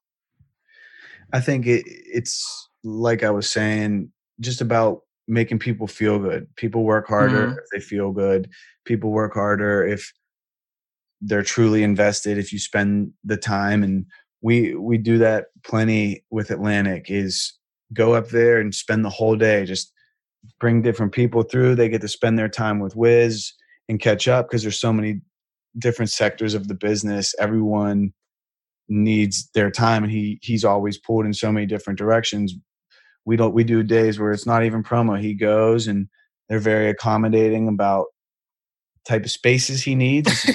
[1.33, 6.47] I think it, it's like I was saying, just about making people feel good.
[6.57, 7.59] People work harder Mhm.
[7.59, 8.49] if they feel good.
[8.87, 10.11] People work harder if
[11.21, 12.39] they're truly invested.
[12.39, 14.07] If you spend the time, and
[14.43, 17.07] we we do that plenty with Atlantic.
[17.09, 17.55] Is
[17.93, 19.65] go up there and spend the whole day.
[19.65, 19.93] Just
[20.61, 21.75] bring different people through.
[21.75, 23.53] They get to spend their time with Wiz
[23.89, 25.21] and catch up because there's so many
[25.79, 27.35] different sectors of the business.
[27.39, 28.13] Everyone
[28.89, 32.55] needs their time, and he he's always pulled in so many different directions.
[33.25, 35.21] We don't we do days where it's not even promo.
[35.21, 36.09] He goes and
[36.49, 38.07] they're very accommodating about
[39.07, 40.47] type of spaces he needs.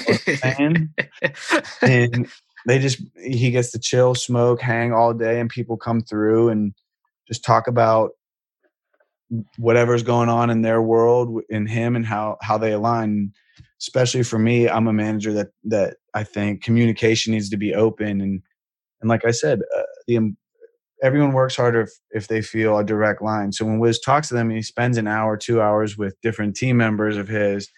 [1.82, 2.28] and
[2.66, 6.74] they just he gets to chill, smoke, hang all day, and people come through and
[7.28, 8.12] just talk about
[9.56, 13.32] whatever's going on in their world in him and how how they align
[13.80, 18.20] especially for me i'm a manager that that i think communication needs to be open
[18.20, 18.42] and
[19.00, 20.34] and like i said uh, the
[21.02, 24.34] everyone works harder if, if they feel a direct line so when wiz talks to
[24.34, 27.68] them he spends an hour two hours with different team members of his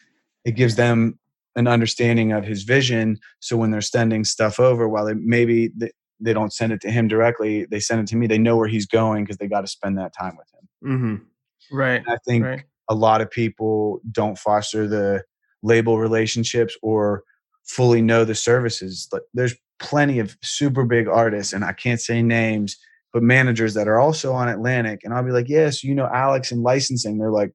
[0.47, 1.19] it gives them
[1.57, 5.91] an understanding of his vision so when they're sending stuff over while they maybe they,
[6.21, 8.69] they don't send it to him directly they send it to me they know where
[8.69, 11.77] he's going because they got to spend that time with him Mm-hmm.
[11.77, 11.97] right.
[12.05, 12.63] and I think Right.
[12.89, 15.23] a lot of people don't foster the
[15.63, 17.23] label relationships or
[17.65, 19.09] fully know the services.
[19.13, 22.77] Like there's plenty of super big artists, and I can't say names,
[23.13, 25.01] but managers that are also on Atlantic.
[25.03, 27.19] And I'll be like, yes, you know Alex in licensing.
[27.19, 27.53] They're like,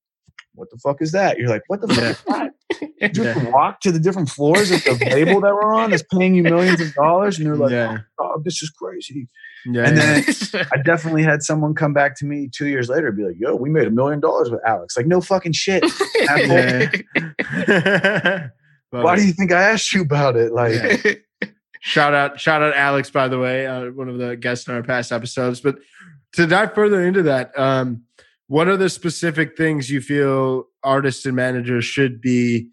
[0.56, 1.38] what the fuck is that?
[1.38, 1.88] You're like, what the
[2.28, 2.51] fuck
[3.02, 3.24] is that?
[3.24, 6.04] You have to walk to the different floors of the label that we're on that's
[6.04, 8.00] paying you millions of dollars, and they're like, yeah.
[8.20, 9.28] oh, this is crazy.
[9.66, 9.88] Yeah.
[9.88, 10.22] And yeah.
[10.22, 13.36] then I definitely had someone come back to me two years later and be like,
[13.40, 14.98] yo, we made a million dollars with Alex.
[14.98, 15.84] Like, no fucking shit.
[16.22, 16.90] Yeah.
[18.92, 20.52] Why do you think I asked you about it?
[20.52, 21.50] Like, Yeah.
[21.82, 24.84] shout out shout out alex by the way uh, one of the guests in our
[24.84, 25.76] past episodes but
[26.32, 28.04] to dive further into that um,
[28.48, 32.70] what are the specific things you feel artists and managers should be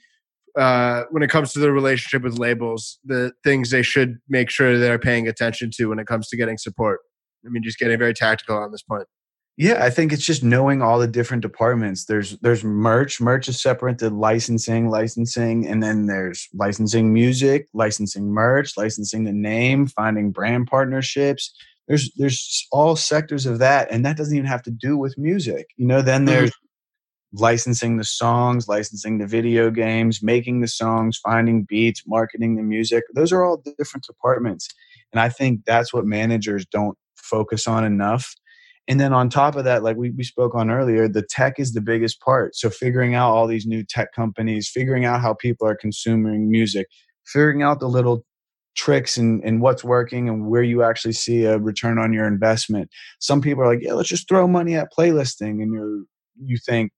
[0.58, 4.78] uh, when it comes to their relationship with labels the things they should make sure
[4.78, 7.00] they're paying attention to when it comes to getting support
[7.46, 9.06] i mean just getting very tactical on this point
[9.60, 12.04] yeah, I think it's just knowing all the different departments.
[12.04, 13.20] There's there's merch.
[13.20, 19.32] Merch is separate to licensing, licensing, and then there's licensing music, licensing merch, licensing the
[19.32, 21.52] name, finding brand partnerships.
[21.88, 25.66] There's there's all sectors of that, and that doesn't even have to do with music.
[25.76, 26.52] You know, then there's
[27.32, 33.04] licensing the songs, licensing the video games, making the songs, finding beats, marketing the music.
[33.14, 34.68] Those are all different departments.
[35.12, 38.34] And I think that's what managers don't focus on enough.
[38.88, 41.72] And then on top of that, like we, we spoke on earlier, the tech is
[41.72, 42.56] the biggest part.
[42.56, 46.86] So figuring out all these new tech companies, figuring out how people are consuming music,
[47.26, 48.24] figuring out the little
[48.76, 52.88] tricks and, and what's working and where you actually see a return on your investment.
[53.18, 55.60] Some people are like, yeah, let's just throw money at playlisting.
[55.62, 56.04] And you're,
[56.42, 56.92] you think,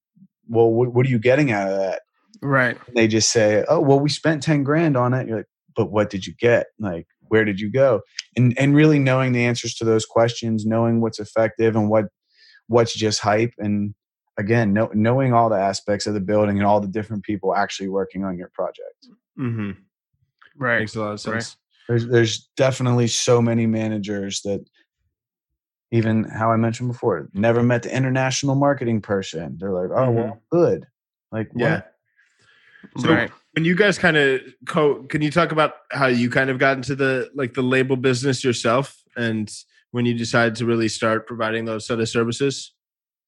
[0.51, 2.03] well, what, what are you getting out of that?
[2.43, 2.77] right.
[2.87, 5.29] And they just say, oh, well, we spent 10 grand on it.
[5.29, 6.67] You're like, but what did you get?
[6.79, 8.01] Like, where did you go?
[8.37, 12.07] And, and really knowing the answers to those questions, knowing what's effective and what,
[12.67, 13.53] what's just hype.
[13.59, 13.95] And
[14.37, 17.89] again, know, knowing all the aspects of the building and all the different people actually
[17.89, 19.07] working on your project.
[19.39, 19.71] mm-hmm.
[20.57, 20.81] Right.
[20.81, 21.43] makes a lot of Right.
[21.43, 21.57] sense
[21.89, 24.65] There's, there's definitely so many managers that
[25.93, 29.57] even how I mentioned before, never met the international marketing person.
[29.59, 30.57] They're like, oh, well, mm-hmm.
[30.57, 30.87] good.
[31.33, 31.61] Like, what?
[31.61, 31.81] yeah
[32.99, 33.31] So- right.
[33.53, 36.77] when you guys kind of co can you talk about how you kind of got
[36.77, 39.53] into the like the label business yourself and
[39.91, 42.73] when you decided to really start providing those set of services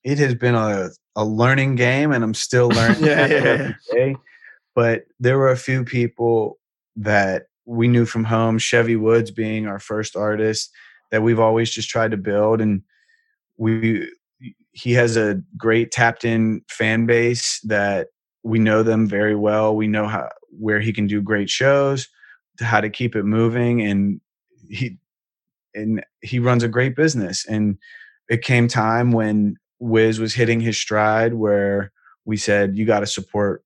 [0.04, 4.16] it has been a, a learning game and I'm still learning Yeah, yeah, every day.
[4.74, 6.58] But there were a few people
[6.96, 10.72] that we knew from home, Chevy Woods being our first artist
[11.12, 12.82] that we've always just tried to build and
[13.56, 14.10] we
[14.72, 18.08] he has a great tapped in fan base that
[18.42, 19.76] we know them very well.
[19.76, 22.08] We know how where he can do great shows,
[22.58, 24.20] how to keep it moving and
[24.68, 24.98] he
[25.74, 27.78] and he runs a great business and
[28.28, 31.92] it came time when Wiz was hitting his stride where
[32.24, 33.64] we said you got to support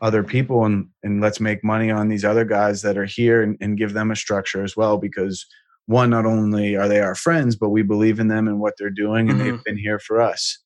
[0.00, 3.56] other people and and let's make money on these other guys that are here and,
[3.60, 5.46] and give them a structure as well because
[5.90, 8.90] one not only are they our friends but we believe in them and what they're
[8.90, 10.58] doing and they've been here for us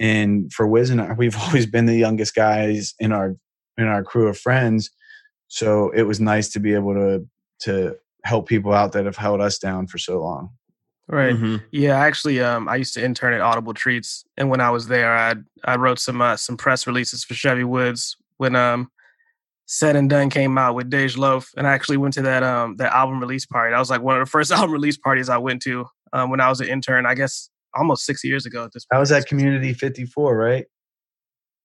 [0.00, 3.36] and for Wiz and I, we've always been the youngest guys in our
[3.76, 4.90] in our crew of friends
[5.46, 7.26] so it was nice to be able to
[7.60, 10.50] to help people out that have held us down for so long
[11.10, 11.34] Right.
[11.34, 11.62] Mhm.
[11.70, 15.16] Yeah, actually, um, I used to intern at Audible Treats, and when I was there,
[15.16, 18.90] I I wrote some uh, some press releases for Chevy Woods when um,
[19.70, 22.76] Said and Done came out with Dej Loaf, and I actually went to that um
[22.76, 23.72] that album release party.
[23.72, 26.40] That was like one of the first album release parties I went to um, when
[26.40, 27.06] I was an intern.
[27.06, 28.96] I guess almost six years ago at this point.
[28.96, 30.66] That was at Community 54, right?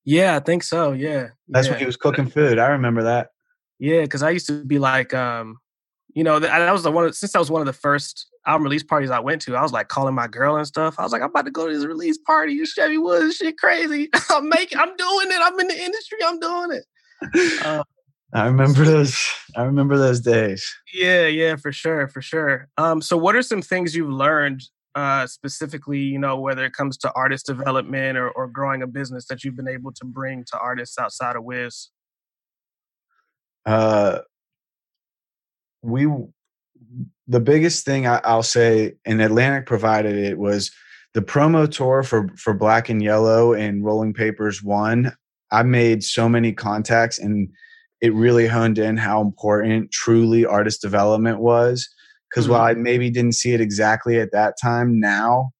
[0.05, 0.91] Yeah, I think so.
[0.91, 1.29] Yeah.
[1.47, 1.73] That's yeah.
[1.73, 2.59] when he was cooking food.
[2.59, 3.29] I remember that.
[3.79, 5.57] Yeah, because I used to be like, um,
[6.13, 8.83] you know, that was the one since that was one of the first album release
[8.83, 9.55] parties I went to.
[9.55, 10.99] I was like calling my girl and stuff.
[10.99, 13.37] I was like, I'm about to go to this release party in Chevy Woods.
[13.37, 14.09] Shit, crazy.
[14.29, 14.77] I'm making.
[14.77, 15.39] I'm doing it.
[15.41, 16.19] I'm in the industry.
[16.23, 17.65] I'm doing it.
[17.65, 17.83] Uh,
[18.33, 19.17] I remember those.
[19.55, 20.75] I remember those days.
[20.93, 22.67] Yeah, yeah, for sure, for sure.
[22.77, 24.63] Um, so what are some things you've learned
[24.95, 29.25] uh, specifically, you know, whether it comes to artist development or, or growing a business
[29.27, 31.89] that you've been able to bring to artists outside of Wiz?
[33.65, 34.19] Uh,
[35.81, 36.07] we
[37.27, 40.71] the biggest thing I, will say, and Atlantic provided it was
[41.13, 45.15] the promo tour for for Black and Yellow and Rolling Papers One.
[45.51, 47.49] I made so many contacts, and
[48.03, 51.87] it really honed in how important truly artist development was.
[52.29, 52.53] Because mm-hmm.
[52.53, 55.51] while I maybe didn't see it exactly at that time, now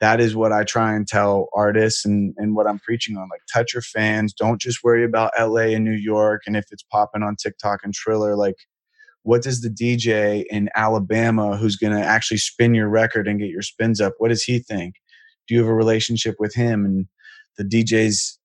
[0.00, 3.28] that is what I try and tell artists and, and what I'm preaching on.
[3.30, 4.34] Like, touch your fans.
[4.34, 7.94] Don't just worry about LA and New York and if it's popping on TikTok and
[7.94, 8.36] Triller.
[8.36, 8.56] Like,
[9.22, 13.48] what does the DJ in Alabama who's going to actually spin your record and get
[13.48, 14.96] your spins up, what does he think?
[15.48, 16.84] Do you have a relationship with him?
[16.84, 17.06] And
[17.56, 18.36] the DJs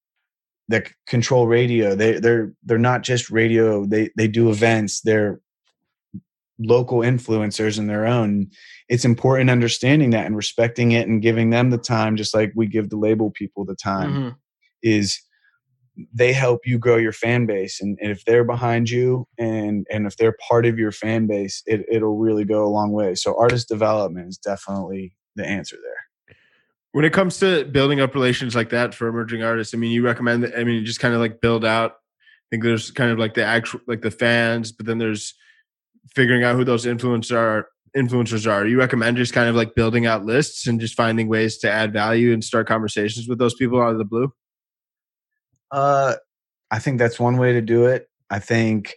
[0.71, 3.85] that control radio, they they're they're not just radio.
[3.85, 5.01] They they do events.
[5.01, 5.39] They're
[6.59, 8.47] local influencers in their own.
[8.89, 12.67] It's important understanding that and respecting it and giving them the time, just like we
[12.67, 14.11] give the label people the time.
[14.13, 14.29] Mm-hmm.
[14.83, 15.21] Is
[16.13, 20.07] they help you grow your fan base and, and, if they're behind you and and
[20.07, 23.37] if they're part of your fan base it, it'll really go a long way so
[23.37, 26.05] artist development is definitely the answer there
[26.93, 30.03] when it comes to building up relations like that for emerging artists i mean you
[30.03, 33.19] recommend that i mean just kind of like build out i think there's kind of
[33.19, 35.33] like the actual like the fans but then there's
[36.13, 40.05] figuring out who those influencers are influencers are you recommend just kind of like building
[40.05, 43.81] out lists and just finding ways to add value and start conversations with those people
[43.81, 44.31] out of the blue
[45.71, 46.15] uh,
[46.69, 48.07] I think that's one way to do it.
[48.29, 48.95] I think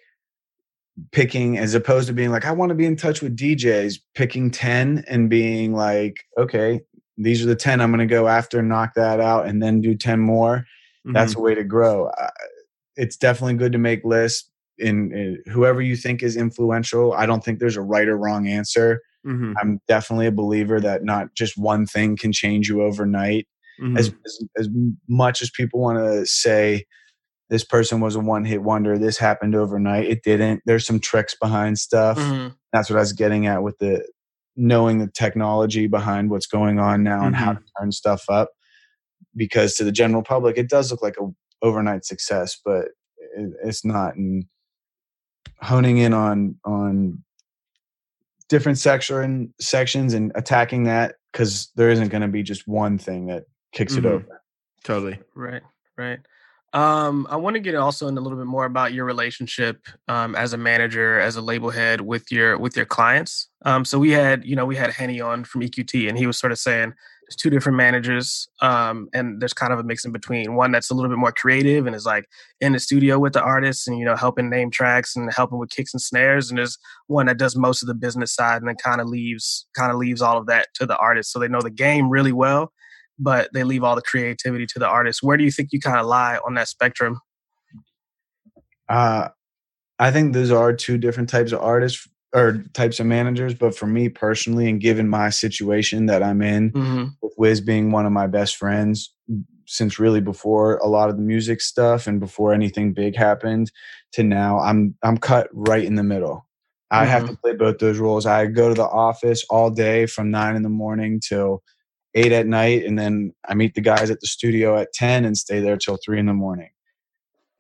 [1.11, 4.51] picking as opposed to being like, I want to be in touch with DJs, picking
[4.51, 6.83] 10 and being like, okay,
[7.17, 9.95] these are the 10 I'm going to go after, knock that out, and then do
[9.95, 10.59] 10 more.
[11.07, 11.13] Mm-hmm.
[11.13, 12.09] That's a way to grow.
[12.09, 12.31] Uh,
[12.97, 17.13] it's definitely good to make lists in, in, whoever you think is influential.
[17.13, 19.01] I don't think there's a right or wrong answer.
[19.27, 19.55] Mm-hmm.
[19.61, 23.47] I'm definitely a believer that not just one thing can change you overnight.
[23.81, 23.97] Mm-hmm.
[23.97, 24.69] As, as, as
[25.09, 26.85] much as people want to say
[27.51, 30.63] this person was a one hit wonder, this happened overnight, it didn't.
[30.67, 32.19] There's some tricks behind stuff.
[32.19, 32.49] Mm-hmm.
[32.73, 34.07] That's what I was getting at with the
[34.57, 37.27] knowing the technology behind what's going on now mm-hmm.
[37.27, 37.65] and how mm-hmm.
[37.65, 38.51] to turn stuff up.
[39.37, 41.29] Because to the general public, it does look like a
[41.61, 42.87] overnight success, but
[43.37, 44.15] it, it's not.
[44.15, 44.45] And
[45.61, 47.23] honing in on on
[48.49, 53.27] different section sections and attacking that because there isn't going to be just one thing
[53.27, 54.07] that kicks mm-hmm.
[54.07, 54.43] it over.
[54.85, 55.19] Totally.
[55.35, 55.63] Right.
[55.97, 56.21] Right.
[56.75, 60.35] Um, I want to get also in a little bit more about your relationship um,
[60.35, 63.49] as a manager, as a label head with your with your clients.
[63.65, 66.37] Um, so we had, you know, we had Henny on from EQT, and he was
[66.37, 70.11] sort of saying there's two different managers, um, and there's kind of a mix in
[70.11, 70.57] between.
[70.57, 72.27] One that's a little bit more creative and is like
[72.61, 75.71] in the studio with the artists, and you know, helping name tracks and helping with
[75.71, 76.51] kicks and snares.
[76.51, 79.69] And there's one that does most of the business side, and then kind of leaves
[79.77, 82.33] kind of leaves all of that to the artists, so they know the game really
[82.33, 82.73] well
[83.19, 85.23] but they leave all the creativity to the artist.
[85.23, 87.21] Where do you think you kind of lie on that spectrum?
[88.89, 89.29] Uh,
[89.99, 93.55] I think those are two different types of artists or types of managers.
[93.55, 97.05] But for me personally, and given my situation that I'm in, mm-hmm.
[97.23, 99.13] with Wiz being one of my best friends
[99.67, 103.71] since really before a lot of the music stuff and before anything big happened
[104.13, 106.47] to now, I'm I'm cut right in the middle.
[106.91, 107.11] I mm-hmm.
[107.11, 108.27] have to play both those roles.
[108.27, 111.63] I go to the office all day from nine in the morning till
[112.15, 115.37] eight at night, and then I meet the guys at the studio at ten and
[115.37, 116.71] stay there till three in the morning.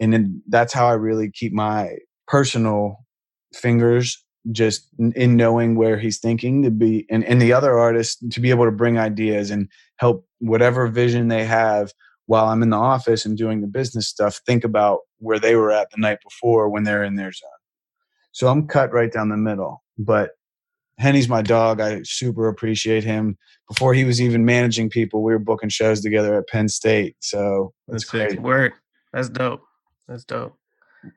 [0.00, 3.04] And then that's how I really keep my personal
[3.52, 8.40] fingers just in knowing where he's thinking to be and, and the other artists to
[8.40, 11.92] be able to bring ideas and help whatever vision they have
[12.26, 15.70] while I'm in the office and doing the business stuff, think about where they were
[15.70, 17.50] at the night before when they're in their zone.
[18.32, 19.82] So I'm cut right down the middle.
[19.98, 20.32] But
[20.98, 21.80] Henny's my dog.
[21.80, 23.36] I super appreciate him.
[23.68, 27.16] Before he was even managing people, we were booking shows together at Penn State.
[27.20, 28.40] So that's, great.
[28.40, 28.72] Word.
[29.12, 29.62] That's dope.
[30.06, 30.56] That's dope.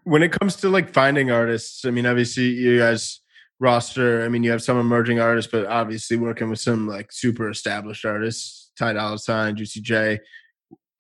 [0.04, 3.22] When it comes to like finding artists, I mean, obviously you guys
[3.60, 4.24] roster.
[4.24, 8.06] I mean, you have some emerging artists, but obviously working with some like super established
[8.06, 10.20] artists, Ty Dolla Sign, Juicy J.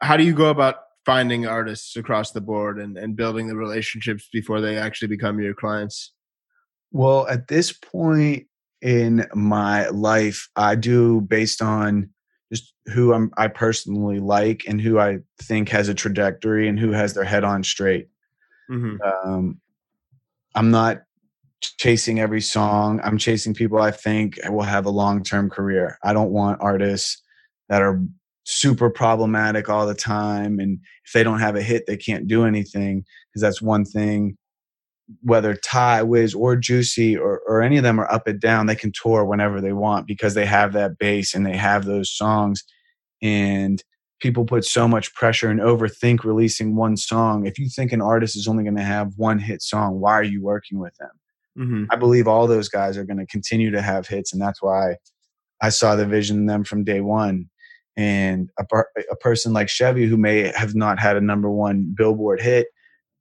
[0.01, 0.75] How do you go about
[1.05, 5.53] finding artists across the board and, and building the relationships before they actually become your
[5.53, 6.13] clients?
[6.91, 8.47] Well, at this point,
[8.81, 12.09] in my life I do based on
[12.51, 16.91] just who I'm, I personally like and who I think has a trajectory and who
[16.91, 18.07] has their head on straight.
[18.69, 18.97] Mhm.
[19.25, 19.59] Um,
[20.55, 21.03] I'm not
[21.61, 23.01] chasing every song.
[23.03, 25.97] I'm chasing people I think will have a long term career.
[26.03, 27.21] I don't want artists
[27.69, 28.01] that are
[28.45, 30.59] super problematic all the time.
[30.59, 34.37] And if they don't have a hit, they can't do anything because that's one thing.
[35.21, 38.75] Whether Ty, Wiz, or Juicy or, or any of them are up and down, they
[38.75, 42.63] can tour whenever they want because they have that bass and they have those songs.
[43.21, 43.81] And
[44.19, 47.45] people put so much pressure and overthink releasing one song.
[47.45, 50.23] If you think an artist is only going to have one hit song, why are
[50.23, 51.09] you working with them?
[51.57, 51.87] Mhm.
[51.89, 54.97] I believe all those guys are going to continue to have hits, and that's why
[55.61, 57.49] I saw the vision in them from day one.
[57.95, 61.93] And a, per- a person like Chevy, who may have not had a number one
[61.97, 62.67] Billboard hit,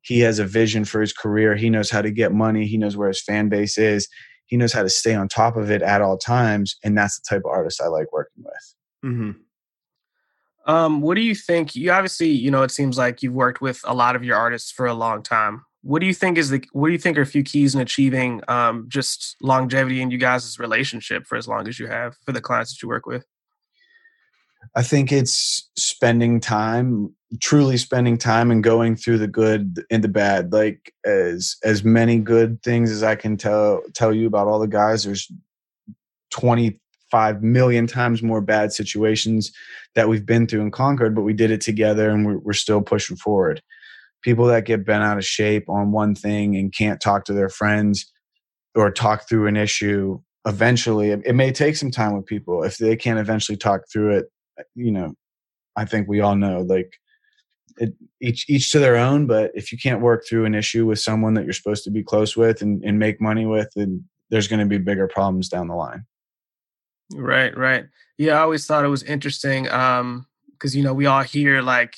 [0.06, 1.56] he has a vision for his career.
[1.56, 2.64] He knows how to get money.
[2.66, 4.08] He knows where his fan base is.
[4.46, 7.24] He knows how to stay on top of it at all times, and that's the
[7.28, 8.74] type of artist I like working with.
[9.04, 9.36] Mhm.
[10.66, 11.74] Um, what do you think?
[11.74, 14.70] You obviously, you know, it seems like you've worked with a lot of your artists
[14.70, 15.64] for a long time.
[15.82, 17.80] What do you think is the what do you think are a few keys in
[17.80, 22.30] achieving um just longevity in you guys' relationship for as long as you have for
[22.30, 23.24] the clients that you work with?
[24.76, 30.08] I think it's spending time, truly spending time and going through the good and the
[30.08, 30.52] bad.
[30.52, 34.66] Like as as many good things as I can tell tell you about all the
[34.66, 35.30] guys, there's
[36.30, 39.52] 25 million times more bad situations
[39.94, 42.82] that we've been through and conquered, but we did it together and we're, we're still
[42.82, 43.62] pushing forward.
[44.22, 47.48] People that get bent out of shape on one thing and can't talk to their
[47.48, 48.10] friends
[48.74, 52.78] or talk through an issue eventually it, it may take some time with people if
[52.78, 54.26] they can't eventually talk through it
[54.74, 55.14] you know,
[55.76, 56.98] I think we all know like
[57.78, 59.26] it, each each to their own.
[59.26, 62.02] But if you can't work through an issue with someone that you're supposed to be
[62.02, 65.68] close with and, and make money with, then there's going to be bigger problems down
[65.68, 66.04] the line.
[67.14, 67.86] Right, right.
[68.18, 71.94] Yeah, I always thought it was interesting um because you know, we all hear like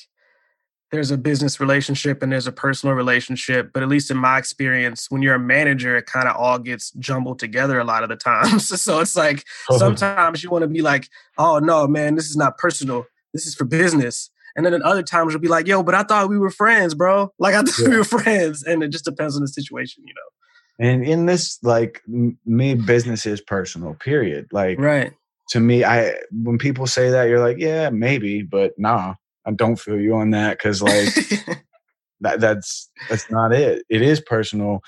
[0.91, 5.05] there's a business relationship and there's a personal relationship, but at least in my experience,
[5.09, 8.15] when you're a manager, it kind of all gets jumbled together a lot of the
[8.15, 8.81] times.
[8.81, 9.45] so it's like
[9.77, 11.07] sometimes you want to be like,
[11.37, 13.05] "Oh no, man, this is not personal.
[13.33, 16.03] This is for business." And then at other times you'll be like, "Yo, but I
[16.03, 17.31] thought we were friends, bro.
[17.39, 17.89] Like I thought Yeah.
[17.89, 20.85] we were friends." And it just depends on the situation, you know.
[20.87, 22.01] And in this, like
[22.45, 23.95] me, business is personal.
[23.95, 24.47] Period.
[24.51, 24.79] Like.
[24.79, 25.13] Right.
[25.49, 29.77] to me, I when people say that, you're like, yeah, maybe, but nah, I don't
[29.79, 31.13] feel you on that because like
[32.21, 34.81] that that's that's not it it is personal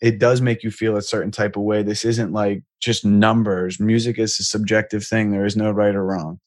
[0.00, 3.80] it does make you feel a certain type of way this isn't like just numbers
[3.80, 6.38] music is a subjective thing there is no right or wrong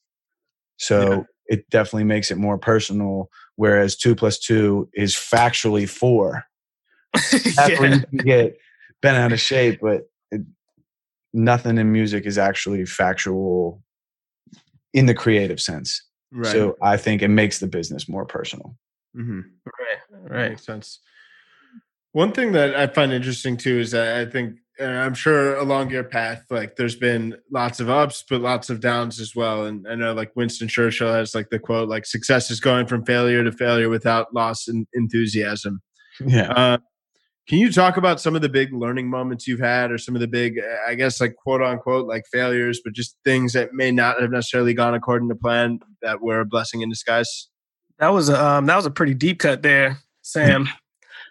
[0.78, 1.22] so Yeah.
[1.50, 6.44] It definitely makes it more personal whereas two plus two is factually four
[7.12, 7.94] that's where yeah.
[7.96, 8.56] you can get
[9.02, 10.42] bent out of shape but it,
[11.34, 13.82] nothing in music is actually factual
[14.94, 16.52] in the creative sense Right.
[16.52, 18.76] so i think it makes the business more personal
[19.16, 19.44] Mhm.
[19.66, 20.30] Right.
[20.30, 20.50] Right.
[20.50, 21.00] Makes sense.
[22.12, 25.90] One thing that I find interesting too is that I think uh, I'm sure along
[25.90, 29.66] your path, like there's been lots of ups, but lots of downs as well.
[29.66, 33.04] And I know like Winston Churchill has like the quote, like success is going from
[33.04, 35.82] failure to failure without loss in enthusiasm.
[36.24, 36.78] yeah Uh,
[37.48, 40.20] can you talk about some of the big learning moments you've had or some of
[40.20, 43.90] the big, uh, I guess like quote unquote, like failures, but just things that may
[43.90, 47.48] not have necessarily gone according to plan that were a blessing in disguise?
[47.98, 50.68] That was um, that was a pretty deep cut there, Sam.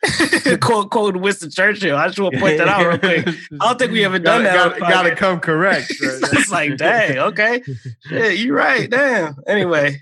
[0.61, 1.95] quote quote Winston Churchill.
[1.97, 3.27] I just want to point that out real quick.
[3.27, 5.89] I don't think we ever done that on Got, the got to come correct.
[6.01, 6.19] right?
[6.33, 7.61] it's like, dang, okay,
[8.09, 8.89] yeah, you're right.
[8.89, 9.35] Damn.
[9.47, 10.01] Anyway,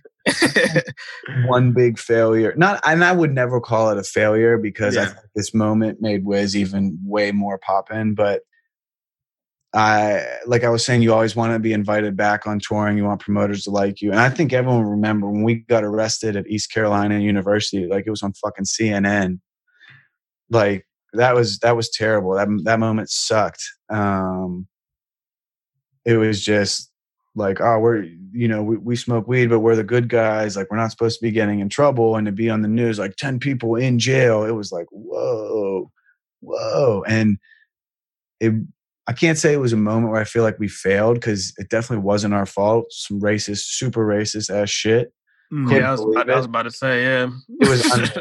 [1.46, 2.54] one big failure.
[2.58, 5.08] Not, and I would never call it a failure because I Yeah.
[5.08, 8.14] think this moment made Wiz even way more poppin'.
[8.14, 8.42] But
[9.74, 12.98] I, like I was saying, you always want to be invited back on touring.
[12.98, 15.84] You want promoters to like you, and I think everyone will remember when we got
[15.84, 17.88] arrested at East Carolina University.
[17.88, 19.40] Like it was on fucking CNN.
[20.50, 22.34] Like that was that was terrible.
[22.34, 23.64] That that moment sucked.
[23.90, 24.68] Um,
[26.06, 26.92] it was just
[27.38, 30.70] like oh we're you know we, we smoke weed but we're the good guys like
[30.72, 33.16] we're not supposed to be getting in trouble and to be on the news like
[33.16, 35.90] 10 people in jail it was like whoa
[36.42, 37.38] whoa and
[38.40, 38.54] it
[39.06, 41.70] i can't say it was a moment where i feel like we failed because it
[41.70, 45.14] definitely wasn't our fault some racist super racist ass shit.
[45.52, 47.30] Yeah, I was, believe about, I was about to say, yeah,
[47.62, 48.12] It was.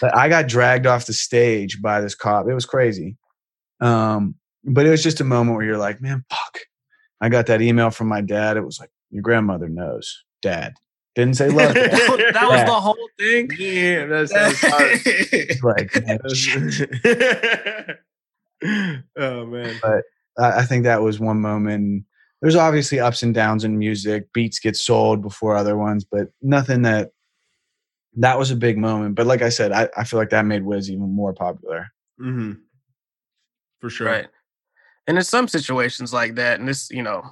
[0.00, 2.48] But I got dragged off the stage by this cop.
[2.48, 3.16] It was crazy.
[3.80, 4.34] Um,
[4.64, 6.58] but it was just a moment where you're like, man, fuck.
[7.20, 8.56] I got that email from my dad.
[8.56, 10.74] It was like, your grandmother knows, dad.
[11.14, 11.74] Didn't say love.
[11.74, 12.48] that, dad.
[12.48, 13.50] was- the whole thing.
[13.58, 15.62] Yeah, that's, that's hard.
[15.64, 16.18] like, man,
[19.16, 19.80] oh man.
[19.84, 20.00] I
[20.38, 22.04] I think that was one moment.
[22.40, 24.32] There's obviously ups and downs in music.
[24.32, 27.10] Beats get sold before other ones, but nothing that
[28.16, 29.14] that was a big moment.
[29.14, 31.88] But like I said, I, I feel like that made Wiz even more popular.
[32.20, 32.52] Mm-hmm.
[33.80, 34.06] For sure.
[34.06, 34.28] Right.
[35.06, 37.22] And in some situations like that, and this, you know,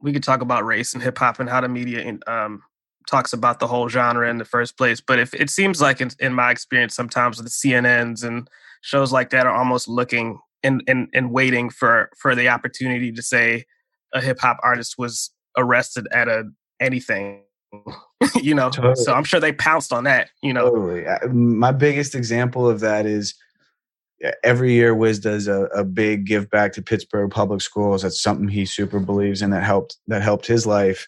[0.00, 2.62] we could talk about race and hip hop and how the media in, um,
[3.08, 5.00] talks about the whole genre in the first place.
[5.00, 8.48] But if it seems like in, in my experience, sometimes the CNNs and
[8.80, 13.22] shows like that are almost looking and and and waiting for for the opportunity to
[13.22, 13.64] say
[14.12, 16.44] a hip hop artist was arrested at a
[16.80, 17.42] anything.
[18.42, 18.96] you know, totally.
[18.96, 20.30] so I'm sure they pounced on that.
[20.42, 21.04] You know, totally.
[21.32, 23.34] My biggest example of that is
[24.44, 28.02] every year Wiz does a, a big give back to Pittsburgh public schools.
[28.02, 31.06] That's something he super believes in that helped that helped his life.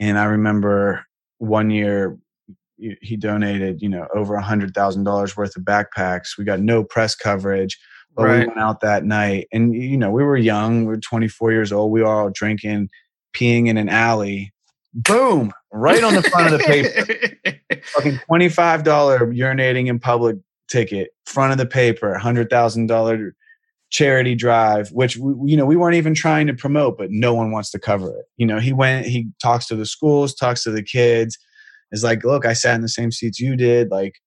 [0.00, 1.06] And I remember
[1.38, 2.18] one year
[2.76, 6.36] he donated, you know, over a hundred thousand dollars worth of backpacks.
[6.36, 7.78] We got no press coverage,
[8.14, 8.40] but right.
[8.40, 10.80] we went out that night, and you know, we were young.
[10.80, 11.90] We were 24 years old.
[11.90, 12.90] We were all drinking,
[13.34, 14.52] peeing in an alley.
[14.94, 15.52] Boom!
[15.72, 17.80] Right on the front of the paper.
[17.94, 20.36] Fucking twenty-five dollar urinating in public
[20.68, 23.34] ticket, front of the paper, hundred thousand dollar
[23.90, 27.50] charity drive, which we, you know we weren't even trying to promote, but no one
[27.50, 28.26] wants to cover it.
[28.36, 31.38] You know, he went, he talks to the schools, talks to the kids,
[31.92, 33.90] is like, look, I sat in the same seats you did.
[33.90, 34.20] Like,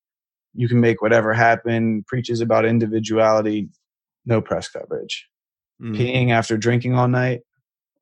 [0.58, 2.04] you can make whatever happen.
[2.08, 3.70] Preaches about individuality,
[4.26, 5.28] no press coverage.
[5.82, 5.96] Mm.
[5.96, 7.42] Peeing after drinking all night,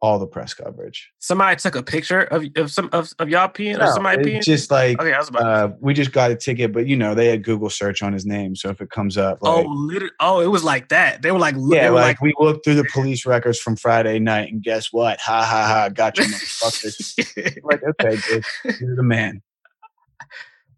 [0.01, 1.11] all the press coverage.
[1.19, 4.41] Somebody took a picture of of some of, of y'all peeing no, or somebody peeing.
[4.41, 7.13] Just like okay, I was about uh, we just got a ticket, but you know
[7.13, 9.69] they had Google search on his name, so if it comes up, oh, like, oh,
[9.69, 11.21] literally, oh, it was like that.
[11.21, 14.19] They were like, yeah, were like, like, we looked through the police records from Friday
[14.19, 15.19] night, and guess what?
[15.19, 15.89] Ha ha ha!
[15.89, 17.63] Got you, motherfuckers.
[17.63, 19.41] like okay, dude, you're the man.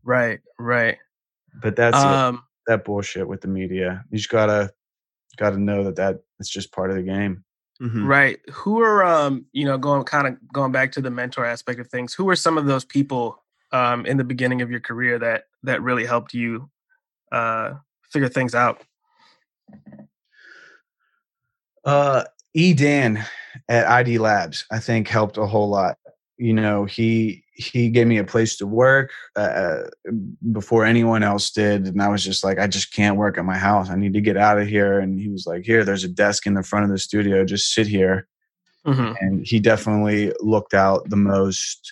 [0.03, 0.97] Right, right.
[1.61, 4.03] But that's um, that bullshit with the media.
[4.11, 4.71] You just gotta
[5.37, 7.43] gotta know that that it's just part of the game.
[7.81, 8.05] Mm-hmm.
[8.05, 8.39] Right.
[8.51, 11.87] Who are um, you know, going kind of going back to the mentor aspect of
[11.87, 13.43] things, who are some of those people
[13.73, 16.69] um in the beginning of your career that that really helped you
[17.31, 17.73] uh
[18.11, 18.81] figure things out?
[21.83, 23.23] Uh E Dan
[23.69, 25.97] at ID Labs, I think helped a whole lot.
[26.37, 29.83] You know, he he gave me a place to work uh, uh,
[30.51, 33.57] before anyone else did and i was just like i just can't work at my
[33.57, 33.89] house.
[33.89, 34.99] I need to get out of here.
[34.99, 37.43] And he was like here there's a desk in the front of the studio.
[37.43, 38.27] Just sit here.
[38.85, 39.13] Mm-hmm.
[39.19, 41.91] and he definitely looked out the most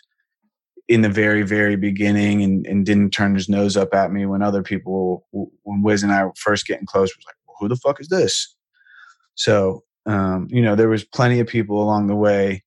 [0.87, 4.41] in the very very beginning and, and didn't turn his nose up at me when
[4.41, 5.27] other people
[5.63, 8.07] when wiz and i were first getting close was like well, who the fuck is
[8.07, 8.55] this?
[9.35, 12.63] So um, you know there was plenty of people along the way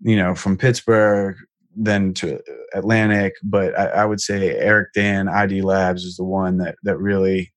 [0.00, 1.36] you know from pittsburgh
[1.76, 2.40] then to
[2.74, 6.98] Atlantic, but I, I, would say Eric Dan ID Labs is the one that that
[6.98, 7.52] really,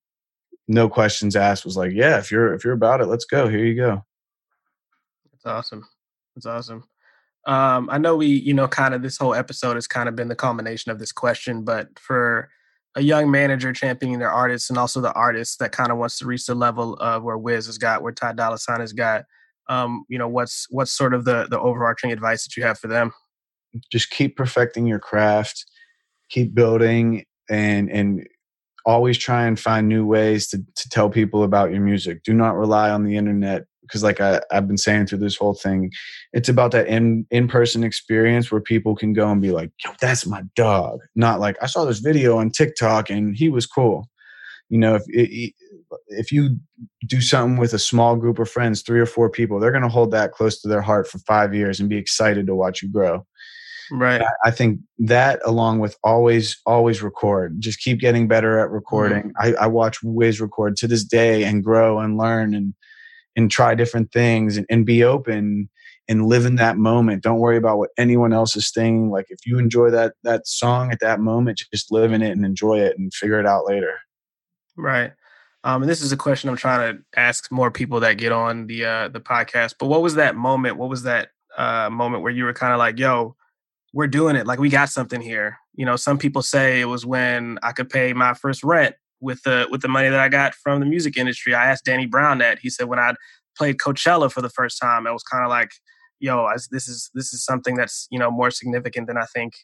[0.68, 3.48] no questions asked, was like, yeah, if you're if you're about it, let's go.
[3.48, 4.04] Here you go.
[5.32, 5.86] That's awesome.
[6.34, 6.84] That's awesome.
[7.46, 10.28] Um, I know we, you know, kind of this whole episode has kind of been
[10.28, 12.48] the culmination of this question, but for
[12.94, 16.26] a young manager championing their artists and also the artist that kind of wants to
[16.26, 19.24] reach the level of where Wiz has got, where Ty Dolla Sign has got,
[19.68, 22.88] um, you know, what's what's sort of the the overarching advice that you have for
[22.88, 23.12] them?
[23.90, 25.64] just keep perfecting your craft,
[26.30, 28.26] keep building, and and
[28.86, 32.22] always try and find new ways to to tell people about your music.
[32.22, 35.54] Do not rely on the internet because, like I, I've been saying through this whole
[35.54, 35.90] thing,
[36.32, 39.90] it's about that in in person experience where people can go and be like, "Yo,
[40.00, 44.08] that's my dog," not like I saw this video on TikTok and he was cool.
[44.68, 45.54] You know, if it,
[46.08, 46.58] if you
[47.06, 49.88] do something with a small group of friends, three or four people, they're going to
[49.88, 52.90] hold that close to their heart for five years and be excited to watch you
[52.90, 53.26] grow.
[53.90, 54.22] Right.
[54.44, 59.32] I, think that along with always, always record, just keep getting better at recording.
[59.40, 59.56] Mm.
[59.58, 62.74] I, I, watch Wiz record to this day and grow and learn and,
[63.36, 65.68] and try different things and, and be open
[66.08, 67.22] and live in that moment.
[67.22, 69.10] Don't worry about what anyone else is saying.
[69.10, 72.44] Like if you enjoy that, that song at that moment, just live in it and
[72.44, 73.94] enjoy it and figure it out later.
[74.76, 75.12] Right.
[75.62, 78.66] Um, and this is a question I'm trying to ask more people that get on
[78.66, 79.74] the uh, the podcast.
[79.78, 80.76] But what was that moment?
[80.76, 83.34] What was that uh, moment where you were kind of like, "Yo,
[83.94, 84.46] we're doing it.
[84.46, 85.56] Like we got something here.
[85.74, 89.42] You know, some people say it was when I could pay my first rent with
[89.44, 91.54] the with the money that I got from the music industry.
[91.54, 92.58] I asked Danny Brown that.
[92.58, 93.14] He said when I
[93.56, 95.70] played Coachella for the first time, it was kind of like,
[96.18, 99.54] yo, I, this is this is something that's you know more significant than I think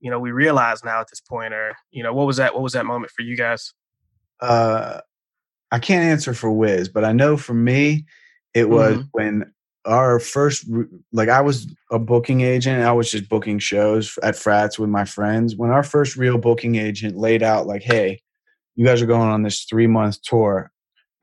[0.00, 1.54] you know we realize now at this point.
[1.54, 2.54] Or you know, what was that?
[2.54, 3.72] What was that moment for you guys?
[4.40, 5.00] Uh,
[5.70, 8.04] I can't answer for Wiz, but I know for me,
[8.54, 9.06] it was mm-hmm.
[9.12, 9.52] when
[9.86, 10.66] our first
[11.12, 15.04] like i was a booking agent i was just booking shows at frats with my
[15.06, 18.20] friends when our first real booking agent laid out like hey
[18.76, 20.70] you guys are going on this three month tour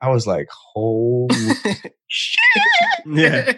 [0.00, 1.28] I was like, holy
[2.08, 2.38] shit.
[3.06, 3.52] Yeah.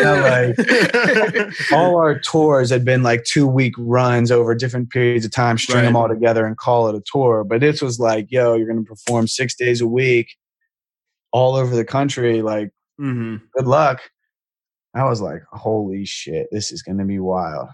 [0.00, 5.58] like, all our tours had been like two week runs over different periods of time,
[5.58, 7.44] string them all together and call it a tour.
[7.44, 10.28] But this was like, yo, you're going to perform six days a week
[11.32, 12.42] all over the country.
[12.42, 14.00] Like, hmm good luck.
[14.94, 17.68] I was like, holy shit, this is going to be wild.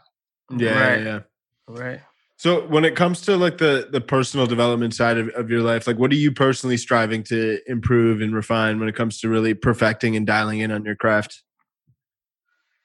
[0.51, 1.03] Yeah, right.
[1.03, 1.21] yeah, yeah.
[1.69, 2.01] Right.
[2.43, 5.87] So when it comes to like the the personal development side of, of your life,
[5.87, 9.55] like what are you personally striving to improve and refine when it comes to really
[9.55, 11.45] perfecting and dialing in on your craft?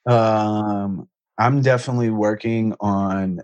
[0.06, 3.42] Um, I'm definitely working on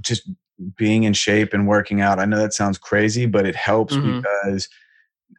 [0.00, 0.28] just
[0.76, 2.18] being in shape and working out.
[2.18, 4.20] I know that sounds crazy, but it helps Mhm.
[4.20, 4.68] because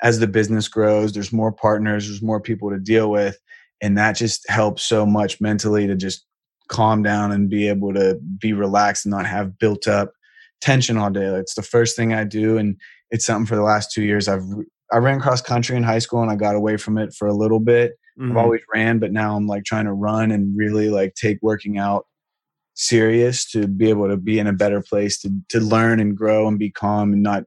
[0.02, 3.38] as the business grows, there's more partners, there's more people to deal with,
[3.82, 6.26] and that just helps so much mentally to just
[6.68, 10.12] calm down and be able to be relaxed and not have built up
[10.62, 11.26] tension all day.
[11.26, 12.76] It's the first thing I do, and
[13.12, 14.28] it's something for the last two years.
[14.28, 14.44] I've
[14.92, 17.34] I ran cross country in high school and I got away from it for a
[17.34, 17.94] little bit.
[18.20, 18.32] Mhm.
[18.32, 21.78] I've always ran, but now I'm like trying to run and really like take working
[21.78, 22.06] out
[22.74, 26.48] serious to be able to be in a better place to to learn and grow
[26.48, 27.44] and be calm and not.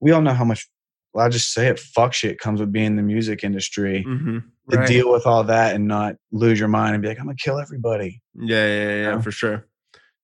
[0.00, 0.68] We all know how much.
[1.12, 1.78] Well, I'll just say it.
[1.78, 4.04] Fuck shit comes with being in the music industry.
[4.06, 4.42] Mhm.
[4.70, 4.86] To Right.
[4.86, 7.58] deal with all that and not lose your mind and be like, I'm gonna kill
[7.58, 8.20] everybody.
[8.34, 9.22] Yeah, yeah, yeah, yeah, know?
[9.22, 9.66] for sure.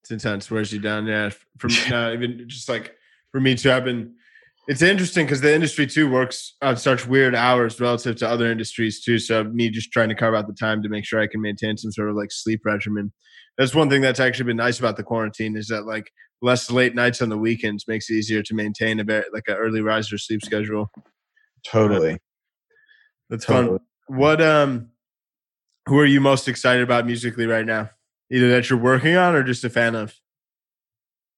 [0.03, 0.51] It's intense.
[0.51, 1.07] Wears you down.
[1.07, 1.31] Yeah.
[1.59, 1.75] For me,
[2.13, 2.95] even just like
[3.33, 4.15] for me too, I've been.
[4.67, 9.03] It's interesting because the industry too works on such weird hours relative to other industries
[9.03, 9.19] too.
[9.19, 11.77] So me just trying to carve out the time to make sure I can maintain
[11.77, 13.13] some sort of like sleep regimen.
[13.59, 16.11] That's one thing that's actually been nice about the quarantine is that like
[16.45, 19.55] less late nights on the weekends makes it easier to maintain a very like an
[19.55, 20.91] early riser sleep schedule.
[21.67, 22.19] Totally.
[23.31, 23.79] That's Totally.
[23.79, 24.19] fun.
[24.19, 24.91] What um,
[25.87, 27.89] who are you most excited about musically right now?
[28.31, 30.15] Either that you're working on or just a fan of.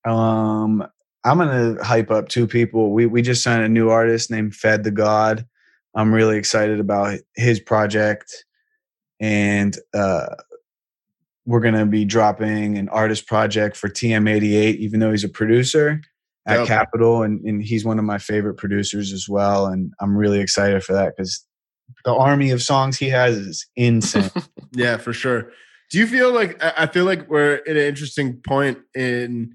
[0.05, 0.85] Um,
[1.25, 2.93] I'm gonna hype up two people.
[2.93, 5.47] We we just signed a new artist named Fedd the God.
[5.95, 8.45] I'm really excited about his project,
[9.21, 10.35] and uh,
[11.47, 14.77] we're gonna be dropping an artist project for TM88.
[14.77, 16.01] Even though he's a producer
[16.47, 16.69] at Dope.
[16.69, 19.67] Capitol, and, and he's one of my favorite producers as well.
[19.67, 21.45] And I'm really excited for that because
[22.05, 24.31] the army of songs he has is insane.
[24.73, 25.53] Yeah, for sure.
[25.91, 29.55] Do you feel like I I feel like we're at an interesting point in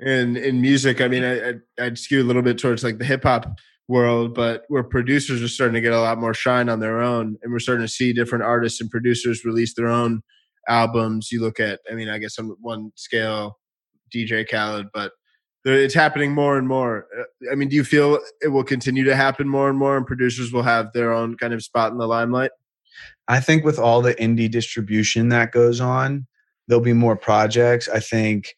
[0.00, 1.00] in in music?
[1.00, 4.34] I mean, I, I I'd skew a little bit towards like the hip hop world,
[4.34, 7.52] but where producers are starting to get a lot more shine on their own, and
[7.52, 10.22] we're starting to see different artists and producers release their own
[10.68, 11.30] albums.
[11.30, 13.58] You look at, I mean, I guess on one scale,
[14.14, 15.12] DJ Khaled, but
[15.64, 17.06] it's happening more and more.
[17.18, 20.06] Uh, I mean, do you feel it will continue to happen more and more, and
[20.06, 22.52] producers will have their own kind of spot in the limelight?
[23.28, 26.26] I think with all the indie distribution that goes on,
[26.68, 27.88] there'll be more projects.
[27.88, 28.54] I think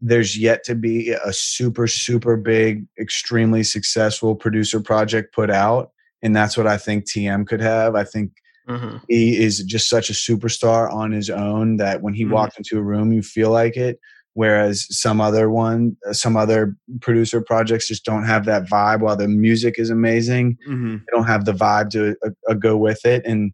[0.00, 5.90] there's yet to be a super, super big, extremely successful producer project put out.
[6.22, 7.94] And that's what I think TM could have.
[7.94, 8.32] I think
[8.68, 9.00] Mhm.
[9.08, 12.30] he is just such a superstar on his own that when he Mhm.
[12.30, 13.98] walks into a room, you feel like it.
[14.34, 19.00] Whereas some other one, uh, some other producer projects just don't have that vibe.
[19.00, 20.96] While the music is amazing, Mm-hmm.
[20.98, 23.22] they don't have the vibe to uh, uh, go with it.
[23.26, 23.52] And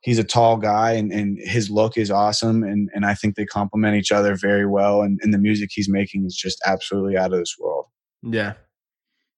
[0.00, 3.46] he's a tall guy, and, and his look is awesome, and and I think they
[3.46, 5.02] complement each other very well.
[5.02, 7.86] And, and the music he's making is just absolutely out of this world.
[8.22, 8.54] Yeah,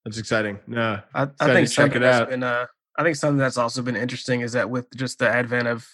[0.06, 0.58] that's exciting.
[0.66, 2.30] No, I, I think to check it that's out.
[2.30, 2.64] been uh,
[2.98, 5.88] I think something that's also been interesting is that with just the advent of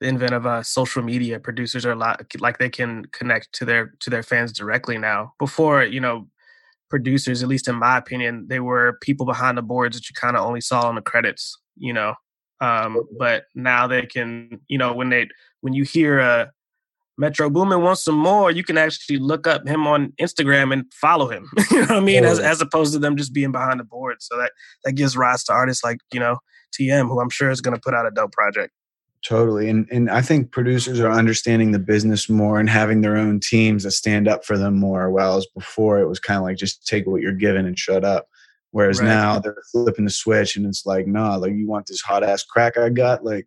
[0.00, 3.66] the invent of uh, social media, producers are a lot like they can connect to
[3.66, 5.34] their to their fans directly now.
[5.38, 6.28] Before, you know,
[6.90, 10.36] producers, at least in my opinion, they were people behind the boards that you kind
[10.36, 12.14] of only saw on the credits, you know.
[12.62, 15.28] Um, but now they can, you know, when they
[15.60, 16.46] when you hear uh,
[17.22, 21.28] Metro Boomin wants some more, you can actually look up him on Instagram and follow
[21.28, 21.48] him.
[21.70, 22.24] you know what I mean?
[22.24, 24.16] As as opposed to them just being behind the board.
[24.18, 24.50] So that
[24.84, 26.38] that gives rise to artists like you know
[26.76, 28.72] TM, who I'm sure is going to put out a dope project.
[29.24, 33.38] Totally, and and I think producers are understanding the business more and having their own
[33.38, 35.08] teams that stand up for them more.
[35.08, 38.26] Whereas before, it was kind of like just take what you're given and shut up.
[38.72, 39.06] Whereas Right.
[39.06, 42.42] now they're flipping the switch, and it's like, nah, like you want this hot ass
[42.42, 43.46] crack I got, like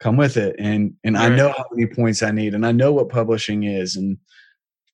[0.00, 0.56] come with it.
[0.58, 3.96] And and I know how many points I need, and I know what publishing is,
[3.96, 4.18] and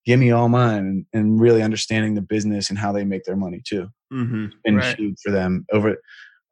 [0.07, 0.79] give me all mine.
[0.87, 3.89] And, and really understanding the business and how they make their money too.
[4.13, 4.47] mm-hmm.
[4.65, 4.97] Been Right.
[4.99, 5.97] huge for them over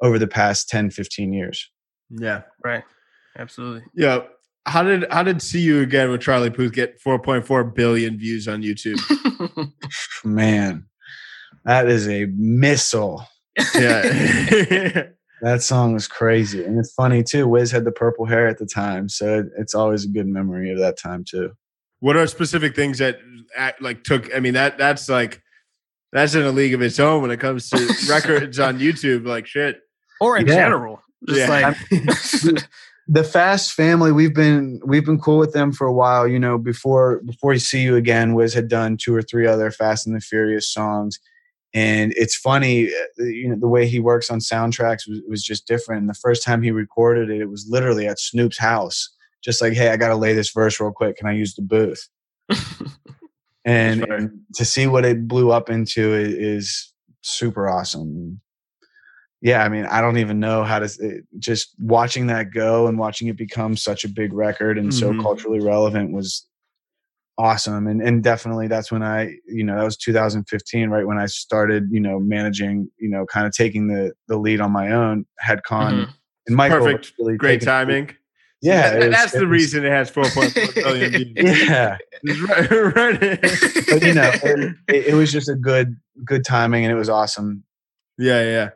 [0.03, 1.71] over the past 10, 15 years.
[2.11, 2.83] yeah, Right.
[3.39, 3.85] Absolutely.
[3.95, 4.21] yeah.
[4.67, 8.63] How did how did see you again with Charlie Puth get 4.4 billion views on
[8.63, 8.99] YouTube?
[10.25, 10.87] Man,
[11.65, 13.27] that is a missile.
[13.75, 14.03] Yeah,
[15.43, 16.65] That song was crazy.
[16.65, 17.47] And it's funny too.
[17.49, 19.09] Wiz had the purple hair at the time.
[19.09, 21.53] So it's always a good memory of that time too.
[22.01, 23.19] what are specific things that
[23.57, 24.35] act, like took?
[24.35, 25.43] I mean that that's like
[26.13, 29.27] that's in a league of its own when it comes to records on YouTube.
[29.27, 29.81] Like shit.
[30.21, 30.55] or in Yeah.
[30.55, 31.03] general.
[31.29, 31.49] Just Yeah.
[31.49, 31.77] like
[33.09, 36.27] the Fast family, we've been we've been cool with them for a while.
[36.29, 39.71] You know, before before you see you again, Wiz had done two or three other
[39.73, 41.19] Fast and the Furious songs,
[41.75, 45.67] and it's funny, uh, you know, the way he works on soundtracks was, was just
[45.67, 46.01] different.
[46.01, 49.09] And the first time he recorded it, it was literally at Snoop's house,
[49.43, 51.17] just like, hey, I got to lay this verse real quick.
[51.17, 52.09] Can I use the booth?
[53.65, 58.41] And, and to see what it blew up into is, is super awesome.
[59.41, 62.99] Yeah, I mean, I don't even know how to it, just watching that go and
[62.99, 65.23] watching it become such a big record and so Mhm.
[65.23, 66.47] culturally relevant was
[67.39, 67.87] awesome.
[67.87, 71.89] And and definitely that's when I, you know, that was 2015, right when I started,
[71.91, 75.27] you know, managing, you know, kind of taking the the lead on my own.
[75.39, 76.09] Had Con Mhm.
[76.47, 77.13] and Michael Perfect.
[77.19, 78.11] really Great timing.
[78.61, 81.69] Yeah, That- it was- that's it the was- reason it has 4.4 billion views.
[81.69, 81.97] Yeah,
[82.47, 83.41] right, right.
[83.91, 87.09] but you know, it, it, it was just a good good timing and it was
[87.09, 87.65] awesome.
[88.19, 88.71] Yeah, yeah.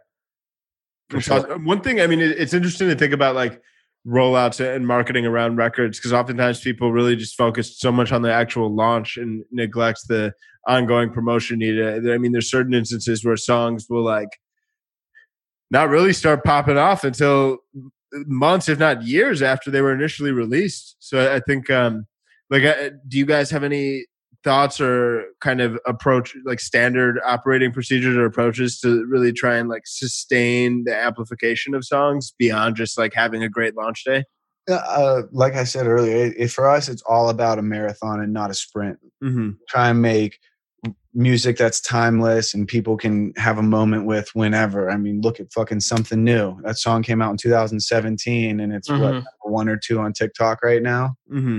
[1.21, 1.57] Sure.
[1.59, 3.63] One thing, I mean, it- it's interesting to think about like
[4.07, 8.33] rollouts and marketing around records because oftentimes people really just focus so much on the
[8.33, 10.33] actual launch and neglects the
[10.67, 12.09] ongoing promotion needed.
[12.09, 14.29] I mean, there's certain instances where songs will like
[15.71, 17.59] not really start popping off until
[18.13, 20.97] months, if not years, after they were initially released.
[21.01, 22.07] So I think, um,
[22.49, 24.07] like, uh, do you guys have any
[24.47, 29.69] thoughts or kind of approach like standard operating procedures or approaches to really try and
[29.69, 34.25] like sustain the amplification of songs beyond just like having a great launch day?
[34.71, 38.33] Uh, like I said earlier, it, it- for us, it's all about a marathon and
[38.33, 38.99] not a sprint.
[39.23, 39.51] Mm-hmm.
[39.69, 40.39] Try and make
[41.13, 44.91] music that's timeless and people can have a moment with whenever.
[44.91, 46.57] I mean, look at fucking something new.
[46.63, 49.13] That song came out in 2017, and it's what Mhm.
[49.13, 51.17] number one or two on TikTok right now.
[51.33, 51.59] Mm-hmm.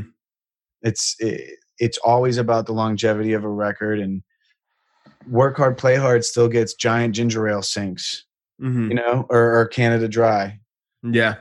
[0.84, 4.24] It's it, it's always about the longevity of a record and
[5.30, 6.24] work hard, play hard.
[6.26, 8.22] Still gets giant ginger ale syncs,
[8.62, 8.90] Mm-hmm.
[8.90, 10.60] you know, or, or Canada Dry.
[11.04, 11.36] Yeah.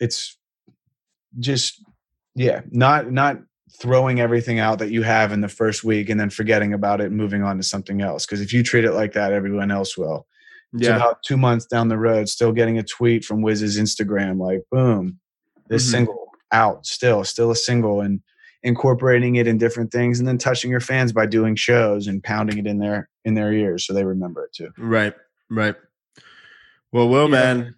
[0.00, 0.36] it's
[1.38, 1.82] just
[2.34, 3.38] yeah not not
[3.80, 7.06] throwing everything out that you have in the first week and then forgetting about it
[7.06, 9.96] and moving on to something else because if you treat it like that everyone else
[9.96, 10.26] will
[10.74, 10.96] it's Yeah.
[10.96, 15.20] about two months down the road still getting a tweet from wiz's instagram like boom
[15.68, 15.90] this Mhm.
[15.92, 18.20] single out still still a single and
[18.62, 22.58] incorporating it in different things and then touching your fans by doing shows and pounding
[22.58, 25.14] it in their in their ears so they remember it too Right.
[25.50, 25.74] Right.
[26.92, 27.54] Well, Will, Yeah.
[27.54, 27.74] man,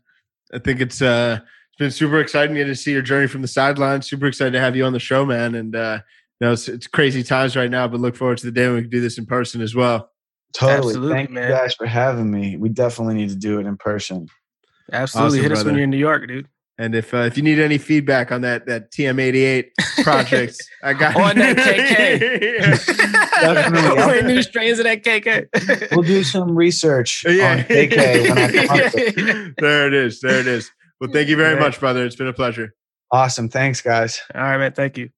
[0.52, 4.08] I think it's uh it's been super exciting to see your journey from the sidelines.
[4.08, 5.54] Super excited to have you on the show, man.
[5.54, 6.00] And uh
[6.40, 8.74] you know, it's, it's crazy times right now, but look forward to the day when
[8.76, 10.10] we can do this in person as well.
[10.52, 11.48] totally Absolutely, thank man.
[11.48, 14.26] you guys for having me we definitely need to do it in person
[14.92, 15.38] Absolutely.
[15.38, 16.48] Awesome, Hit us when you're in New York, dude.
[16.78, 19.66] And if uh, if you need any feedback on that that TM88
[20.02, 22.48] project, I got On that Definitely.
[23.98, 24.18] KK.
[24.18, 25.90] Or new strains of that KK.
[25.92, 27.52] we'll do some research Yeah.
[27.52, 30.20] on KK when I come up with- there it is.
[30.20, 30.70] There it is.
[31.00, 31.60] Well, thank you very Yeah.
[31.60, 32.04] much, brother.
[32.06, 32.74] It's been a pleasure.
[33.10, 33.48] Awesome.
[33.50, 34.20] Thanks, guys.
[34.34, 34.72] All right, man.
[34.72, 35.10] Thank you.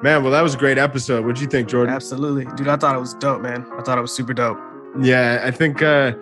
[0.00, 1.24] Man, well, that was a great episode.
[1.26, 1.92] What'd you think, Jordan?
[1.92, 2.44] Absolutely.
[2.54, 3.66] Dude, I thought it was dope, man.
[3.76, 4.56] I thought it was super dope.
[5.02, 5.82] Yeah, I think.
[5.82, 6.12] Uh,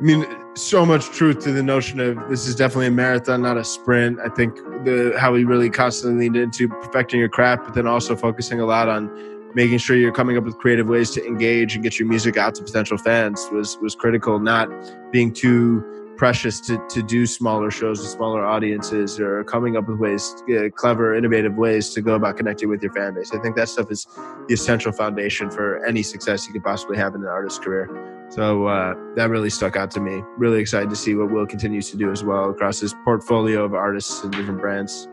[0.00, 3.58] I mean, so much truth to the notion of this is definitely a marathon, not
[3.58, 4.18] a sprint.
[4.24, 8.16] I think the how we really constantly leaned into perfecting your craft, but then also
[8.16, 9.10] focusing a lot on
[9.54, 12.54] making sure you're coming up with creative ways to engage and get your music out
[12.54, 14.38] to potential fans was was critical.
[14.38, 14.70] Not
[15.12, 15.84] being too
[16.16, 20.70] precious to to do smaller shows with smaller audiences, or coming up with ways, uh,
[20.74, 23.34] clever, innovative ways to go about connecting with your fan base.
[23.34, 24.06] I think that stuff is
[24.48, 28.19] the essential foundation for any success you could possibly have in an artist's career.
[28.30, 30.22] So uh, that really stuck out to me.
[30.38, 33.74] Really excited to see what Will continues to do as well across his portfolio of
[33.74, 35.08] artists and different brands.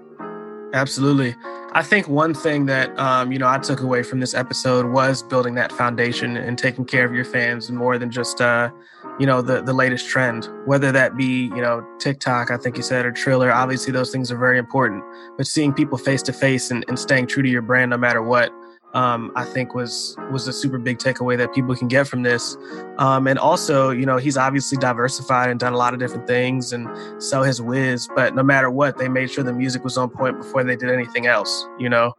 [0.73, 1.35] Absolutely.
[1.71, 5.23] I think one thing that um, you know I took away from this episode was
[5.23, 8.69] building that foundation and taking care of your fans more than just uh,
[9.17, 10.49] you know the the latest trend.
[10.65, 13.51] Whether that be you know TikTok, I think you said, or Triller.
[13.51, 15.03] Obviously, those things are very important.
[15.37, 18.21] But seeing people face to face and and staying true to your brand no matter
[18.21, 18.51] what,
[18.93, 22.57] um, I think was was a super big takeaway that people can get from this.
[22.97, 26.73] Um, and also, you know, he's obviously diversified and done a lot of different things
[26.73, 26.87] and
[27.21, 28.07] so his Wiz.
[28.15, 30.89] But no matter what, they made sure the music was on point before they did
[30.89, 31.67] anything else.
[31.77, 32.13] You know,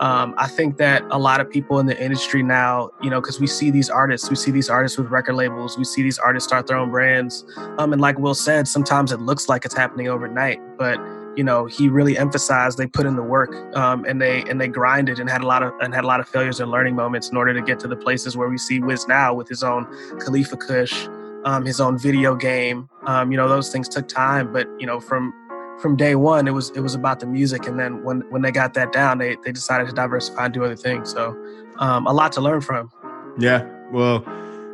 [0.00, 3.38] um, I think that a lot of people in the industry now, you know, because
[3.38, 6.48] we see these artists, we see these artists with record labels, we see these artists
[6.48, 7.44] start their own brands.
[7.78, 10.98] Um, and like Will said, sometimes it looks like it's happening overnight, but
[11.36, 14.68] you know he really emphasized they put in the work um, and they and they
[14.68, 17.30] grinded and had a lot of and had a lot of failures and learning moments
[17.30, 19.86] in order to get to the places where we see Wiz now with his own
[20.20, 21.06] Khalifa Kush,
[21.44, 22.88] um, his own video game.
[23.06, 25.32] Um, you know those things took time, but you know from
[25.80, 28.52] from day one it was it was about the music, and then when when they
[28.52, 31.10] got that down, they they decided to diversify and do other things.
[31.10, 31.36] So
[31.78, 32.90] um, a lot to learn from.
[33.38, 33.68] Yeah.
[33.90, 34.24] Well,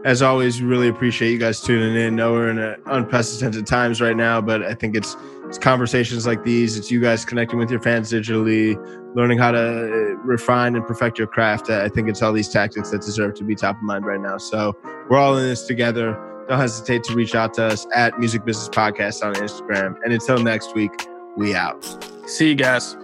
[0.05, 2.17] as always, really appreciate you guys tuning in.
[2.17, 6.79] Know we're in unprecedented times right now, but I think it's it's conversations like these.
[6.79, 8.77] It's you guys connecting with your fans digitally,
[9.17, 11.71] learning how to uh, refine and perfect your craft.
[11.71, 14.39] I think it's all these tactics that deserve to be top of mind right now.
[14.39, 14.77] So
[15.09, 16.13] we're all in this together.
[16.49, 19.97] Don't hesitate to reach out to us at Music Business Podcast on Instagram.
[20.05, 20.93] And until next week,
[21.37, 21.85] we out.
[22.27, 22.97] See you guys.